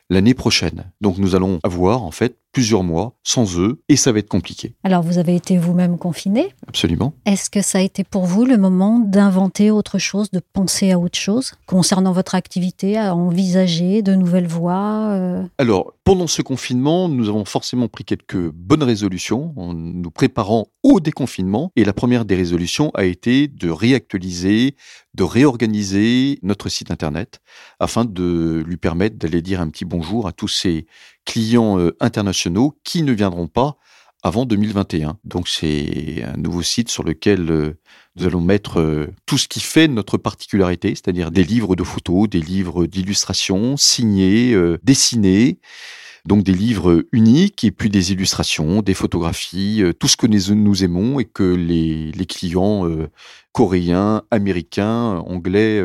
l'année 0.09 0.33
prochaine. 0.33 0.91
Donc 1.01 1.19
nous 1.19 1.35
allons 1.35 1.59
avoir 1.63 2.01
en 2.01 2.09
fait 2.09 2.39
plusieurs 2.55 2.83
mois 2.83 3.17
sans 3.21 3.59
eux 3.59 3.81
et 3.89 3.97
ça 3.97 4.13
va 4.13 4.19
être 4.19 4.29
compliqué. 4.29 4.75
Alors 4.85 5.03
vous 5.03 5.17
avez 5.17 5.35
été 5.35 5.57
vous-même 5.57 5.97
confiné 5.97 6.53
Absolument. 6.69 7.13
Est-ce 7.25 7.49
que 7.49 7.61
ça 7.61 7.79
a 7.79 7.81
été 7.81 8.05
pour 8.05 8.23
vous 8.23 8.45
le 8.45 8.57
moment 8.57 8.99
d'inventer 8.99 9.71
autre 9.71 9.97
chose, 9.97 10.31
de 10.31 10.39
penser 10.39 10.91
à 10.91 10.97
autre 10.97 11.19
chose 11.19 11.51
concernant 11.65 12.13
votre 12.13 12.33
activité, 12.33 12.97
à 12.97 13.13
envisager 13.13 14.01
de 14.01 14.15
nouvelles 14.15 14.47
voies 14.47 15.09
euh? 15.09 15.43
Alors 15.57 15.95
pendant 16.05 16.27
ce 16.27 16.41
confinement, 16.41 17.09
nous 17.09 17.27
avons 17.27 17.43
forcément 17.43 17.89
pris 17.89 18.05
quelques 18.05 18.51
bonnes 18.51 18.83
résolutions 18.83 19.53
en 19.57 19.73
nous 19.73 20.11
préparant 20.11 20.67
au 20.81 21.01
déconfinement 21.01 21.71
et 21.75 21.83
la 21.83 21.93
première 21.93 22.23
des 22.23 22.35
résolutions 22.35 22.91
a 22.93 23.03
été 23.03 23.49
de 23.49 23.69
réactualiser, 23.69 24.75
de 25.13 25.23
réorganiser 25.23 26.39
notre 26.41 26.69
site 26.69 26.89
internet 26.89 27.41
afin 27.79 28.05
de 28.05 28.63
lui 28.65 28.77
permettre 28.77 29.17
d'aller 29.17 29.41
dire 29.41 29.59
un 29.59 29.67
petit 29.67 29.83
bonjour 29.83 30.27
à 30.27 30.31
tous 30.31 30.47
ces 30.47 30.85
clients 31.25 31.79
euh, 31.79 31.95
internationaux 31.99 32.77
qui 32.83 33.03
ne 33.03 33.11
viendront 33.11 33.47
pas 33.47 33.77
avant 34.23 34.45
2021. 34.45 35.17
Donc 35.23 35.47
c'est 35.47 36.23
un 36.23 36.37
nouveau 36.37 36.61
site 36.61 36.89
sur 36.89 37.03
lequel 37.03 37.51
euh, 37.51 37.77
nous 38.15 38.25
allons 38.25 38.41
mettre 38.41 38.79
euh, 38.79 39.07
tout 39.25 39.37
ce 39.37 39.47
qui 39.47 39.59
fait 39.59 39.87
notre 39.87 40.17
particularité, 40.17 40.89
c'est-à-dire 40.89 41.31
des 41.31 41.43
livres 41.43 41.75
de 41.75 41.83
photos, 41.83 42.29
des 42.29 42.41
livres 42.41 42.85
d'illustrations 42.85 43.75
signés, 43.77 44.55
dessinés, 44.83 45.59
donc 46.25 46.43
des 46.43 46.53
livres 46.53 47.05
uniques 47.11 47.63
et 47.63 47.71
puis 47.71 47.89
des 47.89 48.13
illustrations, 48.13 48.81
des 48.81 48.93
photographies, 48.93 49.83
tout 49.99 50.07
ce 50.07 50.17
que 50.17 50.25
nous 50.27 50.83
aimons 50.83 51.19
et 51.19 51.25
que 51.25 51.43
les, 51.43 52.11
les 52.11 52.25
clients 52.25 52.87
coréens, 53.51 54.23
américains, 54.31 55.17
anglais, 55.27 55.83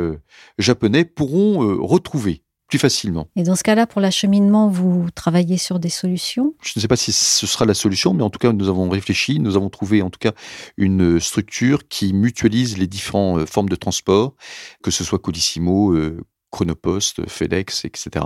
japonais 0.58 1.04
pourront 1.04 1.58
retrouver 1.84 2.42
plus 2.70 2.78
facilement. 2.78 3.28
Et 3.36 3.42
dans 3.42 3.56
ce 3.56 3.62
cas-là, 3.64 3.86
pour 3.86 4.00
l'acheminement, 4.00 4.68
vous 4.68 5.08
travaillez 5.14 5.58
sur 5.58 5.78
des 5.78 5.90
solutions? 5.90 6.54
Je 6.62 6.72
ne 6.76 6.80
sais 6.80 6.88
pas 6.88 6.96
si 6.96 7.12
ce 7.12 7.46
sera 7.46 7.66
la 7.66 7.74
solution, 7.74 8.14
mais 8.14 8.22
en 8.22 8.30
tout 8.30 8.38
cas, 8.38 8.52
nous 8.52 8.68
avons 8.68 8.88
réfléchi, 8.88 9.40
nous 9.40 9.56
avons 9.56 9.68
trouvé 9.68 10.00
en 10.00 10.08
tout 10.08 10.20
cas 10.20 10.32
une 10.76 11.20
structure 11.20 11.88
qui 11.88 12.14
mutualise 12.14 12.78
les 12.78 12.86
différentes 12.86 13.40
euh, 13.40 13.46
formes 13.46 13.68
de 13.68 13.76
transport, 13.76 14.34
que 14.82 14.90
ce 14.90 15.04
soit 15.04 15.18
Colissimo, 15.18 15.92
euh, 15.92 16.20
Chronopost, 16.52 17.28
FedEx, 17.28 17.84
etc., 17.84 18.24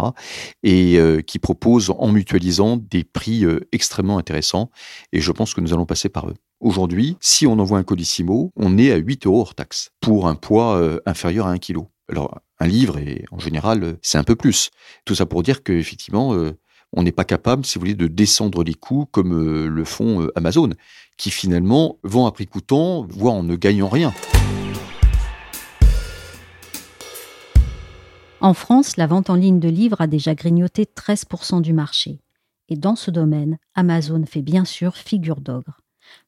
et 0.63 0.99
euh, 0.99 1.21
qui 1.21 1.39
propose 1.39 1.91
en 1.91 2.09
mutualisant 2.09 2.77
des 2.77 3.05
prix 3.05 3.45
extrêmement 3.73 4.19
intéressants. 4.19 4.71
Et 5.13 5.21
je 5.21 5.33
pense 5.33 5.55
que 5.55 5.61
nous 5.61 5.73
allons 5.73 5.87
passer 5.87 6.09
par 6.09 6.29
eux. 6.29 6.35
Aujourd'hui, 6.61 7.17
si 7.21 7.47
on 7.47 7.59
envoie 7.59 7.79
un 7.79 7.83
Colissimo, 7.83 8.53
on 8.57 8.79
est 8.79 8.93
à 8.93 8.97
8 8.97 9.27
euros 9.27 9.41
hors 9.41 9.55
taxe 9.55 9.91
pour 10.01 10.27
un 10.27 10.35
poids 10.35 10.99
inférieur 11.05 11.47
à 11.47 11.51
1 11.51 11.59
kg. 11.59 11.81
Alors, 12.11 12.41
un 12.61 12.67
livre, 12.67 12.99
et 12.99 13.25
en 13.31 13.39
général, 13.39 13.97
c'est 14.03 14.19
un 14.19 14.25
peu 14.25 14.37
plus. 14.37 14.71
Tout 15.07 15.15
ça 15.15 15.25
pour 15.25 15.43
dire 15.43 15.63
qu'effectivement, 15.63 16.35
euh, 16.35 16.53
on 16.93 17.03
n'est 17.03 17.13
pas 17.13 17.25
capable, 17.25 17.65
si 17.65 17.75
vous 17.75 17.81
voulez, 17.81 17.95
de 17.95 18.09
descendre 18.09 18.63
les 18.63 18.75
coûts 18.75 19.07
comme 19.11 19.33
euh, 19.33 19.69
le 19.69 19.85
font 19.85 20.21
euh, 20.23 20.33
Amazon, 20.37 20.71
qui 21.17 21.31
finalement 21.31 21.99
vend 22.03 22.27
à 22.27 22.33
prix 22.33 22.47
coûtant, 22.47 23.07
voire 23.09 23.35
en 23.35 23.43
ne 23.43 23.57
gagnant 23.57 23.89
rien. 23.89 24.13
En 28.43 28.53
France, 28.53 28.99
la 28.99 29.07
vente 29.07 29.31
en 29.31 29.35
ligne 29.35 29.59
de 29.59 29.71
livres 29.71 30.03
a 30.03 30.07
déjà 30.07 30.35
grignoté 30.35 30.85
13% 30.85 31.63
du 31.63 31.73
marché. 31.73 32.21
Et 32.69 32.77
dans 32.77 32.97
ce 32.97 33.11
domaine, 33.11 33.57
Amazon 33.75 34.25
fait 34.27 34.43
bien 34.43 34.67
sûr 34.67 34.97
figure 34.97 35.41
d'ogre. 35.41 35.81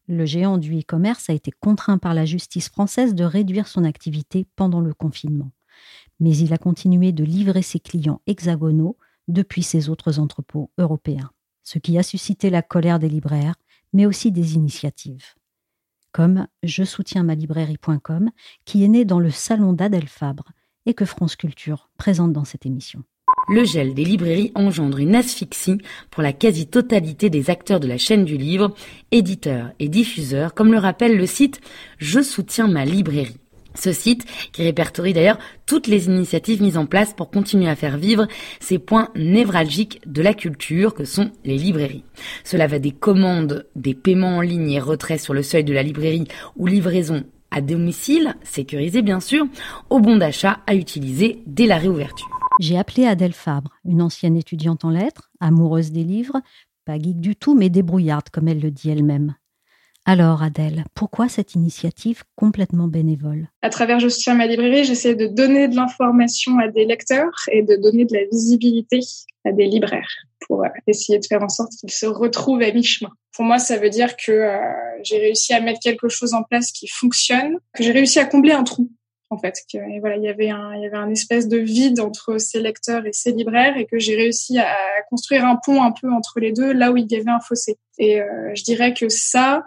Le 0.09 0.25
géant 0.25 0.57
du 0.57 0.79
e-commerce 0.79 1.29
a 1.29 1.35
été 1.35 1.51
contraint 1.61 1.99
par 1.99 2.15
la 2.15 2.25
justice 2.25 2.71
française 2.71 3.15
de 3.15 3.25
réduire 3.25 3.69
son 3.69 3.85
activité 3.85 4.47
pendant 4.57 4.81
le 4.81 4.95
confinement 4.95 5.51
mais 6.21 6.37
il 6.37 6.53
a 6.53 6.59
continué 6.59 7.13
de 7.13 7.25
livrer 7.25 7.63
ses 7.63 7.81
clients 7.81 8.21
hexagonaux 8.27 8.97
depuis 9.29 9.63
ses 9.63 9.89
autres 9.89 10.19
entrepôts 10.19 10.71
européens, 10.79 11.31
ce 11.63 11.79
qui 11.79 11.99
a 11.99 12.03
suscité 12.03 12.51
la 12.51 12.63
colère 12.63 12.99
des 12.99 13.09
libraires, 13.09 13.57
mais 13.93 14.07
aussi 14.07 14.31
des 14.33 14.55
initiatives. 14.55 15.35
Comme 16.13 16.47
je 16.63 16.85
soutiens 16.85 17.23
ma 17.23 17.35
librairie.com, 17.35 18.31
qui 18.65 18.85
est 18.85 18.89
né 18.89 19.05
dans 19.05 19.21
le 19.21 19.31
salon 19.31 19.73
d'Adèle 19.73 20.09
Fabre 20.09 20.53
et 20.87 20.95
que 20.95 21.05
France 21.05 21.37
Culture 21.37 21.91
présente 21.99 22.33
dans 22.33 22.45
cette 22.45 22.65
émission. 22.65 23.03
Le 23.49 23.65
gel 23.65 23.95
des 23.95 24.05
librairies 24.05 24.51
engendre 24.55 24.99
une 24.99 25.15
asphyxie 25.15 25.79
pour 26.11 26.23
la 26.23 26.33
quasi-totalité 26.33 27.31
des 27.31 27.51
acteurs 27.51 27.81
de 27.81 27.87
la 27.87 27.99
chaîne 27.99 28.25
du 28.25 28.37
livre, 28.37 28.75
éditeurs 29.13 29.71
et 29.79 29.89
diffuseurs, 29.89 30.55
comme 30.55 30.73
le 30.73 30.79
rappelle 30.79 31.17
le 31.17 31.27
site 31.27 31.61
Je 31.99 32.23
soutiens 32.23 32.67
ma 32.67 32.85
librairie. 32.85 33.37
Ce 33.77 33.93
site, 33.93 34.25
qui 34.53 34.63
répertorie 34.63 35.13
d'ailleurs 35.13 35.39
toutes 35.67 35.87
les 35.87 36.07
initiatives 36.07 36.63
mises 36.63 36.77
en 36.77 36.87
place 36.87 37.13
pour 37.15 37.31
continuer 37.31 37.69
à 37.69 37.77
faire 37.77 37.99
vivre 37.99 38.27
ces 38.61 38.79
points 38.79 39.11
névralgiques 39.15 40.01
de 40.07 40.23
la 40.23 40.35
culture 40.35 40.95
que 40.95 41.05
sont 41.05 41.31
les 41.45 41.57
librairies. 41.57 42.05
Cela 42.45 42.67
va 42.67 42.79
des 42.79 42.93
commandes, 42.93 43.67
des 43.77 43.95
paiements 43.95 44.39
en 44.39 44.41
ligne 44.41 44.71
et 44.71 44.81
retraits 44.81 45.21
sur 45.21 45.35
le 45.35 45.43
seuil 45.43 45.65
de 45.65 45.73
la 45.73 45.83
librairie 45.83 46.29
ou 46.57 46.67
livraison 46.67 47.25
à 47.51 47.61
domicile, 47.61 48.35
sécurisé 48.43 49.03
bien 49.03 49.21
sûr, 49.21 49.47
au 49.89 50.01
bon 50.01 50.17
d'achat 50.17 50.61
à 50.67 50.75
utiliser 50.75 51.43
dès 51.47 51.67
la 51.67 51.79
réouverture. 51.79 52.29
J'ai 52.59 52.79
appelé 52.79 53.07
Adèle 53.07 53.33
Fabre, 53.33 53.73
une 53.85 54.03
ancienne 54.03 54.37
étudiante 54.37 54.85
en 54.85 54.91
lettres, 54.91 55.31
amoureuse 55.41 55.93
des 55.93 56.05
livres, 56.05 56.41
pas 56.85 56.99
geek 56.99 57.21
du 57.21 57.37
tout, 57.37 57.55
mais 57.55 57.69
débrouillarde, 57.69 58.31
comme 58.31 58.49
elle 58.49 58.61
le 58.61 58.71
dit 58.71 58.91
elle-même. 58.91 59.35
Alors 60.09 60.45
Adèle, 60.45 60.85
pourquoi 60.95 61.29
cette 61.29 61.57
initiative 61.57 62.23
complètement 62.37 62.87
bénévole? 62.87 63.49
À 63.61 63.71
travers 63.71 63.99
Je 63.99 64.09
soutiens 64.09 64.35
ma 64.35 64.47
librairie, 64.47 64.85
j'essaie 64.85 65.17
de 65.17 65.27
donner 65.27 65.67
de 65.67 65.75
l'information 65.75 66.61
à 66.61 66.69
des 66.69 66.85
lecteurs 66.85 67.35
et 67.51 67.63
de 67.63 67.75
donner 67.75 68.05
de 68.05 68.15
la 68.15 68.25
visibilité 68.31 69.01
à 69.45 69.51
des 69.51 69.67
libraires 69.67 70.09
pour 70.47 70.63
euh, 70.63 70.69
essayer 70.87 71.19
de 71.19 71.27
faire 71.27 71.43
en 71.43 71.49
sorte 71.49 71.73
qu'ils 71.73 71.91
se 71.91 72.07
retrouvent 72.07 72.63
à 72.63 72.71
mi-chemin. 72.71 73.11
Pour 73.35 73.45
moi, 73.45 73.59
ça 73.59 73.79
veut 73.79 73.91
dire 73.91 74.17
que 74.17 74.31
euh, 74.31 74.59
j'ai 75.03 75.19
réussi 75.19 75.53
à 75.53 75.61
mettre 75.61 75.81
quelque 75.81 76.09
chose 76.09 76.35
en 76.35 76.45
place 76.45 76.71
qui 76.71 76.87
fonctionne, 76.87 77.59
que 77.75 77.83
j'ai 77.83 77.91
réussi 77.91 78.21
à 78.21 78.27
combler 78.27 78.53
un 78.53 78.63
trou 78.63 78.89
en 79.31 79.39
fait. 79.39 79.63
Que, 79.73 79.79
voilà, 80.01 80.17
il 80.17 80.23
y 80.23 80.29
avait 80.29 80.51
un, 80.51 80.75
il 80.75 80.83
y 80.83 80.87
avait 80.87 80.97
un 80.97 81.11
espèce 81.11 81.49
de 81.49 81.59
vide 81.59 82.01
entre 82.01 82.39
ces 82.39 82.61
lecteurs 82.61 83.07
et 83.07 83.13
ces 83.13 83.33
libraires 83.33 83.77
et 83.77 83.87
que 83.87 83.99
j'ai 83.99 84.17
réussi 84.17 84.59
à 84.59 84.77
construire 85.11 85.45
un 85.45 85.57
pont 85.57 85.83
un 85.83 85.93
peu 85.93 86.11
entre 86.11 86.41
les 86.41 86.53
deux, 86.53 86.73
là 86.73 86.93
où 86.93 86.97
il 86.97 87.11
y 87.11 87.17
avait 87.17 87.31
un 87.31 87.41
fossé. 87.41 87.77
Et 87.99 88.21
euh, 88.21 88.55
je 88.55 88.63
dirais 88.63 88.95
que 88.95 89.09
ça, 89.09 89.65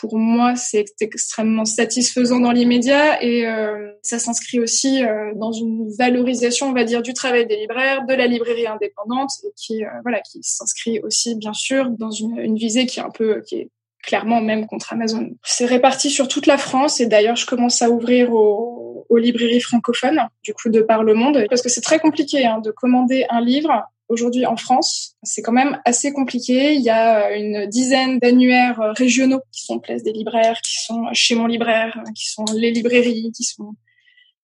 pour 0.00 0.18
moi, 0.18 0.56
c'est 0.56 0.86
extrêmement 1.00 1.64
satisfaisant 1.64 2.40
dans 2.40 2.50
l'immédiat 2.50 3.22
et 3.22 3.46
euh, 3.46 3.92
ça 4.02 4.18
s'inscrit 4.18 4.58
aussi 4.58 5.04
euh, 5.04 5.32
dans 5.36 5.52
une 5.52 5.90
valorisation, 5.98 6.68
on 6.68 6.72
va 6.72 6.84
dire, 6.84 7.02
du 7.02 7.12
travail 7.12 7.46
des 7.46 7.56
libraires, 7.56 8.06
de 8.06 8.14
la 8.14 8.26
librairie 8.26 8.66
indépendante 8.66 9.30
et 9.44 9.52
qui, 9.54 9.84
euh, 9.84 9.88
voilà, 10.02 10.20
qui 10.20 10.40
s'inscrit 10.42 11.00
aussi, 11.00 11.34
bien 11.36 11.52
sûr, 11.52 11.90
dans 11.90 12.10
une, 12.10 12.38
une 12.38 12.56
visée 12.56 12.86
qui 12.86 13.00
est 13.00 13.02
un 13.02 13.10
peu, 13.10 13.42
qui 13.46 13.56
est 13.56 13.70
clairement 14.02 14.40
même 14.40 14.66
contre 14.66 14.92
Amazon. 14.94 15.30
C'est 15.44 15.66
réparti 15.66 16.10
sur 16.10 16.26
toute 16.26 16.46
la 16.46 16.58
France 16.58 17.00
et 17.00 17.06
d'ailleurs 17.06 17.36
je 17.36 17.46
commence 17.46 17.82
à 17.82 17.90
ouvrir 17.90 18.32
aux, 18.32 19.06
aux, 19.08 19.18
librairies 19.18 19.60
francophones, 19.60 20.20
du 20.42 20.54
coup 20.54 20.70
de 20.70 20.80
par 20.80 21.04
le 21.04 21.14
monde, 21.14 21.44
parce 21.48 21.62
que 21.62 21.68
c'est 21.68 21.82
très 21.82 22.00
compliqué 22.00 22.44
hein, 22.46 22.60
de 22.60 22.70
commander 22.70 23.26
un 23.28 23.40
livre 23.40 23.84
aujourd'hui 24.12 24.46
en 24.46 24.56
France. 24.56 25.16
C'est 25.22 25.42
quand 25.42 25.52
même 25.52 25.80
assez 25.84 26.12
compliqué. 26.12 26.74
Il 26.74 26.82
y 26.82 26.90
a 26.90 27.34
une 27.36 27.66
dizaine 27.66 28.18
d'annuaires 28.18 28.80
régionaux 28.96 29.40
qui 29.52 29.64
sont 29.64 29.78
place 29.78 30.02
des 30.02 30.12
libraires, 30.12 30.60
qui 30.62 30.84
sont 30.84 31.06
chez 31.12 31.34
mon 31.34 31.46
libraire, 31.46 31.98
qui 32.14 32.30
sont 32.30 32.44
les 32.54 32.70
librairies, 32.70 33.32
qui 33.34 33.44
sont 33.44 33.74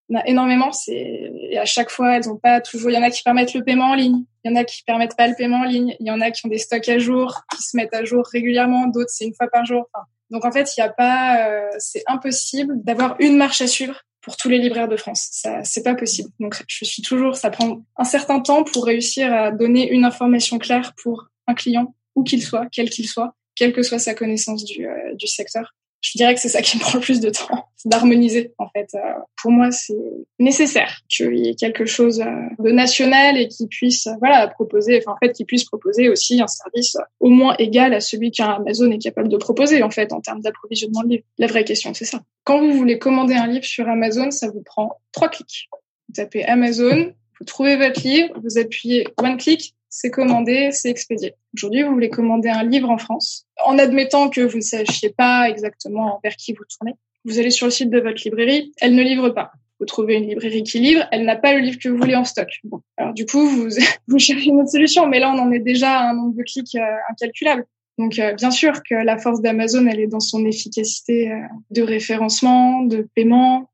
il 0.08 0.14
y 0.14 0.16
en 0.16 0.20
a 0.20 0.26
énormément. 0.26 0.72
C'est 0.72 1.30
et 1.50 1.58
à 1.58 1.64
chaque 1.64 1.90
fois, 1.90 2.16
elles 2.16 2.28
ont 2.30 2.37
pas 2.37 2.60
toujours. 2.60 2.90
Il 2.90 2.94
y 2.94 2.98
en 2.98 3.02
a 3.02 3.10
qui 3.10 3.22
permettent 3.22 3.54
le 3.54 3.62
paiement 3.62 3.90
en 3.90 3.94
ligne. 3.94 4.25
Il 4.44 4.50
y 4.50 4.54
en 4.54 4.56
a 4.56 4.64
qui 4.64 4.82
permettent 4.84 5.16
pas 5.16 5.26
le 5.26 5.34
paiement 5.34 5.60
en 5.60 5.64
ligne. 5.64 5.94
Il 6.00 6.06
y 6.06 6.10
en 6.10 6.20
a 6.20 6.30
qui 6.30 6.46
ont 6.46 6.48
des 6.48 6.58
stocks 6.58 6.88
à 6.88 6.98
jour, 6.98 7.42
qui 7.54 7.62
se 7.62 7.76
mettent 7.76 7.94
à 7.94 8.04
jour 8.04 8.25
régulièrement. 8.32 8.87
D'autres, 8.87 9.10
c'est 9.10 9.26
une 9.26 9.34
fois 9.34 9.48
par 9.48 9.66
jour. 9.66 9.87
Donc 10.30 10.44
en 10.44 10.52
fait, 10.52 10.76
il 10.76 10.80
y 10.80 10.82
a 10.82 10.88
pas. 10.88 11.48
Euh, 11.48 11.68
c'est 11.78 12.02
impossible 12.06 12.82
d'avoir 12.82 13.16
une 13.18 13.37
marche 13.37 13.60
à 13.60 13.66
suivre 13.66 14.02
pour 14.28 14.37
tous 14.37 14.50
les 14.50 14.58
libraires 14.58 14.88
de 14.88 14.97
France. 14.99 15.28
Ça, 15.32 15.64
c'est 15.64 15.82
pas 15.82 15.94
possible. 15.94 16.28
Donc 16.38 16.62
je 16.66 16.85
suis 16.85 17.02
toujours. 17.02 17.37
Ça 17.37 17.49
prend 17.49 17.80
un 17.97 18.04
certain 18.04 18.40
temps 18.40 18.62
pour 18.62 18.85
réussir 18.85 19.32
à 19.32 19.50
donner 19.50 19.90
une 19.90 20.04
information 20.04 20.58
claire 20.58 20.92
pour 21.02 21.28
un 21.47 21.54
client, 21.54 21.94
où 22.14 22.25
qu'il 22.25 22.42
soit, 22.42 22.66
quel 22.70 22.90
qu'il 22.90 23.08
soit, 23.08 23.35
quelle 23.56 23.73
que 23.73 23.82
soit 23.82 23.99
sa 23.99 24.14
connaissance 24.14 24.66
du, 24.66 24.87
euh, 24.87 25.14
du 25.14 25.26
secteur 25.26 25.75
je 26.00 26.17
dirais 26.17 26.35
que 26.35 26.40
c'est 26.40 26.49
ça 26.49 26.62
qui 26.62 26.76
me 26.76 26.83
prend 26.83 26.99
le 26.99 27.00
plus 27.00 27.21
de 27.21 27.31
temps, 27.31 27.67
c'est 27.76 27.88
d'harmoniser 27.88 28.52
en 28.59 28.69
fait. 28.69 28.88
Euh, 28.95 28.99
pour 29.40 29.50
moi, 29.50 29.71
c'est 29.71 29.95
nécessaire 30.38 31.00
qu'il 31.09 31.37
y 31.37 31.49
ait 31.49 31.55
quelque 31.55 31.87
chose 31.87 32.21
euh, 32.21 32.62
de 32.62 32.71
national 32.71 33.37
et 33.37 33.49
qui 33.49 33.67
puisse, 33.67 34.07
euh, 34.07 34.12
voilà, 34.21 34.47
proposer, 34.49 34.99
enfin 34.99 35.12
en 35.12 35.26
fait, 35.26 35.33
qui 35.33 35.45
puisse 35.45 35.64
proposer 35.64 36.09
aussi 36.09 36.40
un 36.40 36.47
service 36.47 36.97
au 37.21 37.28
moins 37.28 37.55
égal 37.59 37.95
à 37.95 38.00
celui 38.00 38.31
qu'Amazon 38.31 38.90
est 38.90 38.99
capable 38.99 39.28
de 39.28 39.37
proposer 39.37 39.83
en 39.83 39.90
fait 39.90 40.12
en 40.12 40.21
termes 40.21 40.40
d'approvisionnement 40.40 41.02
de 41.02 41.09
livres. 41.09 41.25
La 41.38 41.47
vraie 41.47 41.64
question, 41.64 41.95
c'est 41.95 42.05
ça. 42.05 42.21
Quand 42.45 42.61
vous 42.61 42.73
voulez 42.73 42.99
commander 42.99 43.35
un 43.35 43.47
livre 43.47 43.64
sur 43.64 43.88
Amazon, 43.88 44.31
ça 44.31 44.49
vous 44.49 44.62
prend 44.62 45.00
trois 45.12 45.28
clics. 45.28 45.69
Vous 46.09 46.14
tapez 46.14 46.45
Amazon, 46.45 47.12
vous 47.38 47.45
trouvez 47.45 47.76
votre 47.76 48.00
livre, 48.02 48.35
vous 48.43 48.59
appuyez 48.59 49.07
one 49.19 49.37
click, 49.37 49.75
c'est 49.90 50.11
commandé, 50.11 50.71
c'est 50.73 50.90
expédié. 50.90 51.35
Aujourd'hui, 51.54 51.83
vous 51.83 51.92
voulez 51.92 52.11
commander 52.11 52.49
un 52.49 52.64
livre 52.64 52.90
en 52.90 52.99
France. 52.99 53.47
En 53.64 53.78
admettant 53.78 54.28
que 54.28 54.40
vous 54.40 54.59
ne 54.59 54.62
sachiez 54.62 55.11
pas 55.11 55.49
exactement 55.49 56.21
vers 56.23 56.37
qui 56.37 56.52
vous 56.52 56.64
tournez, 56.78 56.95
vous 57.25 57.38
allez 57.38 57.50
sur 57.50 57.66
le 57.66 57.71
site 57.71 57.90
de 57.90 58.00
votre 58.00 58.23
librairie, 58.25 58.73
elle 58.80 58.95
ne 58.95 59.02
livre 59.02 59.30
pas. 59.30 59.52
Vous 59.80 59.87
trouvez 59.87 60.16
une 60.16 60.28
librairie 60.28 60.64
qui 60.64 60.80
livre, 60.80 61.07
elle 61.12 61.25
n'a 61.25 61.37
pas 61.37 61.54
le 61.54 61.61
livre 61.61 61.78
que 61.78 61.88
vous 61.88 61.97
voulez 61.97 62.16
en 62.16 62.25
stock. 62.25 62.49
Bon. 62.64 62.80
Alors 62.97 63.14
du 63.14 63.26
coup, 63.26 63.47
vous, 63.47 63.68
vous 64.09 64.18
cherchez 64.18 64.47
une 64.47 64.61
autre 64.61 64.71
solution, 64.71 65.07
mais 65.07 65.21
là, 65.21 65.33
on 65.33 65.38
en 65.38 65.52
est 65.52 65.61
déjà 65.61 66.00
à 66.00 66.11
un 66.11 66.14
nombre 66.14 66.35
de 66.35 66.42
clics 66.42 66.75
euh, 66.75 66.97
incalculable. 67.11 67.64
Donc 67.99 68.18
euh, 68.18 68.33
bien 68.33 68.50
sûr 68.50 68.83
que 68.88 68.95
la 68.95 69.18
force 69.18 69.40
d'Amazon, 69.40 69.87
elle 69.87 70.00
est 70.00 70.07
dans 70.07 70.21
son 70.21 70.45
efficacité 70.47 71.33
euh, 71.33 71.37
de 71.71 71.83
référencement, 71.83 72.83
de 72.83 73.09
paiement, 73.14 73.71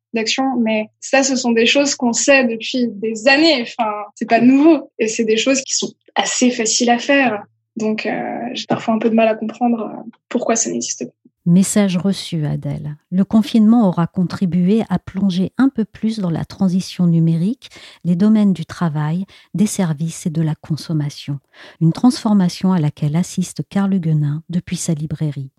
Mais 0.60 0.88
ça, 1.00 1.22
ce 1.22 1.36
sont 1.36 1.52
des 1.52 1.66
choses 1.66 1.94
qu'on 1.94 2.12
sait 2.12 2.44
depuis 2.44 2.88
des 2.88 3.28
années. 3.28 3.62
Enfin, 3.62 3.90
c'est 4.14 4.28
pas 4.28 4.40
nouveau. 4.40 4.90
Et 4.98 5.08
c'est 5.08 5.24
des 5.24 5.36
choses 5.36 5.60
qui 5.62 5.74
sont 5.74 5.92
assez 6.14 6.50
faciles 6.50 6.90
à 6.90 6.98
faire. 6.98 7.42
Donc, 7.76 8.06
euh, 8.06 8.48
j'ai 8.52 8.66
parfois 8.66 8.94
un 8.94 8.98
peu 8.98 9.10
de 9.10 9.14
mal 9.14 9.28
à 9.28 9.34
comprendre 9.34 9.80
euh, 9.82 10.10
pourquoi 10.28 10.56
ça 10.56 10.70
n'existe 10.70 11.06
pas. 11.06 11.12
Message 11.46 11.98
reçu, 11.98 12.46
Adèle. 12.46 12.96
Le 13.10 13.22
confinement 13.22 13.86
aura 13.86 14.06
contribué 14.06 14.82
à 14.88 14.98
plonger 14.98 15.52
un 15.58 15.68
peu 15.68 15.84
plus 15.84 16.18
dans 16.18 16.30
la 16.30 16.46
transition 16.46 17.06
numérique, 17.06 17.68
les 18.02 18.16
domaines 18.16 18.54
du 18.54 18.64
travail, 18.64 19.26
des 19.52 19.66
services 19.66 20.24
et 20.24 20.30
de 20.30 20.40
la 20.40 20.54
consommation. 20.54 21.40
Une 21.82 21.92
transformation 21.92 22.72
à 22.72 22.78
laquelle 22.78 23.14
assiste 23.14 23.60
Carl 23.68 23.98
Guenin 23.98 24.42
depuis 24.48 24.78
sa 24.78 24.94
librairie. 24.94 25.50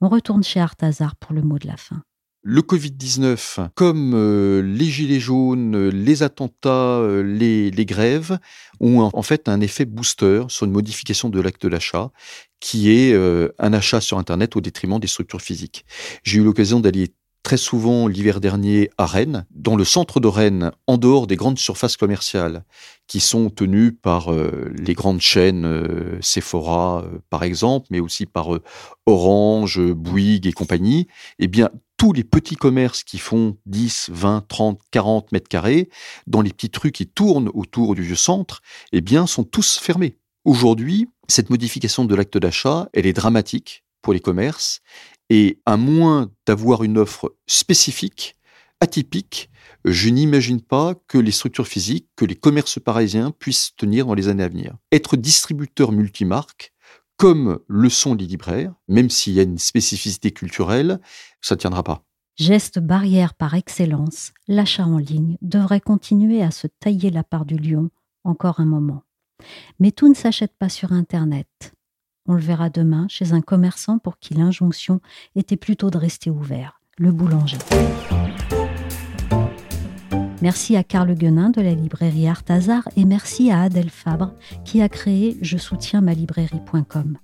On 0.00 0.08
retourne 0.08 0.42
chez 0.42 0.60
Arthazar 0.60 1.14
pour 1.16 1.34
le 1.34 1.42
mot 1.42 1.58
de 1.58 1.66
la 1.66 1.76
fin 1.76 2.02
le 2.46 2.60
Covid-19, 2.60 3.70
comme 3.74 4.12
euh, 4.14 4.60
les 4.60 4.84
gilets 4.84 5.18
jaunes, 5.18 5.88
les 5.88 6.22
attentats, 6.22 6.98
euh, 6.98 7.22
les, 7.22 7.86
grèves, 7.86 8.38
ont 8.80 9.10
en 9.12 9.22
fait 9.22 9.48
un 9.48 9.62
effet 9.62 9.86
booster 9.86 10.42
sur 10.48 10.66
une 10.66 10.72
modification 10.72 11.30
de 11.30 11.40
l'acte 11.40 11.66
d'achat 11.66 12.10
qui 12.60 12.90
est 12.90 13.14
euh, 13.14 13.48
un 13.58 13.72
achat 13.72 14.02
sur 14.02 14.18
Internet 14.18 14.56
au 14.56 14.60
détriment 14.60 15.00
des 15.00 15.06
structures 15.06 15.40
physiques. 15.40 15.86
J'ai 16.22 16.38
eu 16.38 16.44
l'occasion 16.44 16.80
d'aller 16.80 17.14
très 17.44 17.56
souvent 17.58 18.08
l'hiver 18.08 18.40
dernier 18.40 18.90
à 18.96 19.06
Rennes, 19.06 19.46
dans 19.50 19.76
le 19.76 19.84
centre 19.84 20.18
de 20.18 20.26
Rennes, 20.26 20.72
en 20.86 20.96
dehors 20.96 21.28
des 21.28 21.36
grandes 21.36 21.58
surfaces 21.58 21.96
commerciales 21.96 22.64
qui 23.06 23.20
sont 23.20 23.50
tenues 23.50 23.92
par 23.92 24.32
euh, 24.32 24.72
les 24.76 24.94
grandes 24.94 25.20
chaînes 25.20 25.66
euh, 25.66 26.18
Sephora 26.22 27.04
euh, 27.04 27.18
par 27.28 27.44
exemple, 27.44 27.86
mais 27.90 28.00
aussi 28.00 28.24
par 28.24 28.48
Orange, 29.04 29.78
Bouygues 29.78 30.46
et 30.46 30.52
compagnie, 30.52 31.06
eh 31.38 31.46
bien 31.46 31.70
tous 31.98 32.14
les 32.14 32.24
petits 32.24 32.56
commerces 32.56 33.04
qui 33.04 33.18
font 33.18 33.58
10, 33.66 34.08
20, 34.10 34.48
30, 34.48 34.80
40 34.90 35.30
mètres 35.32 35.48
carrés, 35.48 35.90
dans 36.26 36.40
les 36.40 36.50
petits 36.50 36.70
trucs 36.70 36.94
qui 36.94 37.06
tournent 37.06 37.50
autour 37.52 37.94
du 37.94 38.02
vieux 38.02 38.16
centre, 38.16 38.62
eh 38.92 39.02
bien 39.02 39.26
sont 39.26 39.44
tous 39.44 39.78
fermés. 39.78 40.16
Aujourd'hui, 40.46 41.08
cette 41.28 41.50
modification 41.50 42.06
de 42.06 42.14
l'acte 42.14 42.38
d'achat, 42.38 42.88
elle 42.94 43.06
est 43.06 43.12
dramatique 43.12 43.84
pour 44.00 44.12
les 44.12 44.20
commerces 44.20 44.80
et 45.30 45.60
à 45.66 45.76
moins 45.76 46.30
d'avoir 46.46 46.84
une 46.84 46.98
offre 46.98 47.34
spécifique, 47.46 48.36
atypique, 48.80 49.50
je 49.84 50.08
n'imagine 50.08 50.60
pas 50.60 50.94
que 51.08 51.18
les 51.18 51.30
structures 51.30 51.66
physiques, 51.66 52.08
que 52.16 52.24
les 52.24 52.34
commerces 52.34 52.78
parisiens 52.78 53.30
puissent 53.30 53.74
tenir 53.76 54.06
dans 54.06 54.14
les 54.14 54.28
années 54.28 54.42
à 54.42 54.48
venir. 54.48 54.76
Être 54.92 55.16
distributeur 55.16 55.92
multimarque, 55.92 56.72
comme 57.16 57.60
le 57.68 57.88
sont 57.88 58.14
les 58.14 58.26
libraires, 58.26 58.74
même 58.88 59.10
s'il 59.10 59.34
y 59.34 59.40
a 59.40 59.44
une 59.44 59.58
spécificité 59.58 60.30
culturelle, 60.32 61.00
ça 61.40 61.54
ne 61.54 61.60
tiendra 61.60 61.82
pas. 61.82 62.04
Geste 62.36 62.80
barrière 62.80 63.34
par 63.34 63.54
excellence, 63.54 64.32
l'achat 64.48 64.84
en 64.84 64.98
ligne 64.98 65.36
devrait 65.40 65.80
continuer 65.80 66.42
à 66.42 66.50
se 66.50 66.66
tailler 66.66 67.10
la 67.10 67.22
part 67.22 67.44
du 67.44 67.56
lion 67.56 67.90
encore 68.24 68.58
un 68.60 68.64
moment. 68.64 69.02
Mais 69.78 69.92
tout 69.92 70.08
ne 70.08 70.14
s'achète 70.14 70.56
pas 70.58 70.68
sur 70.68 70.92
Internet. 70.92 71.74
On 72.26 72.32
le 72.32 72.40
verra 72.40 72.70
demain 72.70 73.06
chez 73.08 73.32
un 73.32 73.42
commerçant 73.42 73.98
pour 73.98 74.18
qui 74.18 74.32
l'injonction 74.32 75.00
était 75.36 75.58
plutôt 75.58 75.90
de 75.90 75.98
rester 75.98 76.30
ouvert, 76.30 76.80
le 76.96 77.12
boulanger. 77.12 77.58
Merci 80.40 80.76
à 80.76 80.84
Carl 80.84 81.14
Guenin 81.14 81.50
de 81.50 81.60
la 81.60 81.74
librairie 81.74 82.28
Artazar 82.28 82.88
et 82.96 83.04
merci 83.04 83.50
à 83.50 83.62
Adèle 83.62 83.90
Fabre 83.90 84.32
qui 84.64 84.80
a 84.80 84.88
créé 84.88 85.36
je 85.42 85.58
soutiens 85.58 86.00
ma 86.00 86.14
librairie.com. 86.14 87.18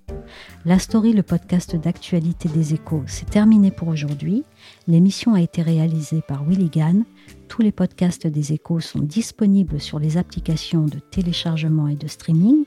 La 0.65 0.79
story, 0.79 1.13
le 1.13 1.23
podcast 1.23 1.75
d'actualité 1.75 2.49
des 2.49 2.73
échos, 2.73 3.03
c'est 3.07 3.29
terminé 3.29 3.71
pour 3.71 3.87
aujourd'hui. 3.87 4.43
L'émission 4.87 5.33
a 5.33 5.41
été 5.41 5.61
réalisée 5.61 6.21
par 6.27 6.43
Willy 6.43 6.69
Gann. 6.69 7.05
Tous 7.51 7.61
les 7.61 7.73
podcasts 7.73 8.27
des 8.27 8.53
échos 8.53 8.79
sont 8.79 9.01
disponibles 9.01 9.81
sur 9.81 9.99
les 9.99 10.15
applications 10.15 10.85
de 10.85 10.99
téléchargement 10.99 11.89
et 11.89 11.97
de 11.97 12.07
streaming. 12.07 12.63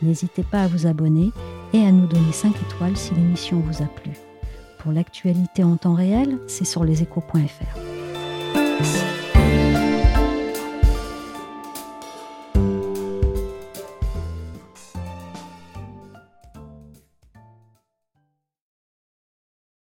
N'hésitez 0.00 0.44
pas 0.44 0.62
à 0.62 0.68
vous 0.68 0.86
abonner 0.86 1.32
et 1.72 1.84
à 1.84 1.90
nous 1.90 2.06
donner 2.06 2.30
5 2.30 2.54
étoiles 2.54 2.96
si 2.96 3.12
l'émission 3.14 3.58
vous 3.58 3.82
a 3.82 3.86
plu. 3.86 4.12
Pour 4.78 4.92
l'actualité 4.92 5.64
en 5.64 5.76
temps 5.76 5.94
réel, 5.94 6.38
c'est 6.46 6.64
sur 6.64 6.84
leséchos.fr. 6.84 9.07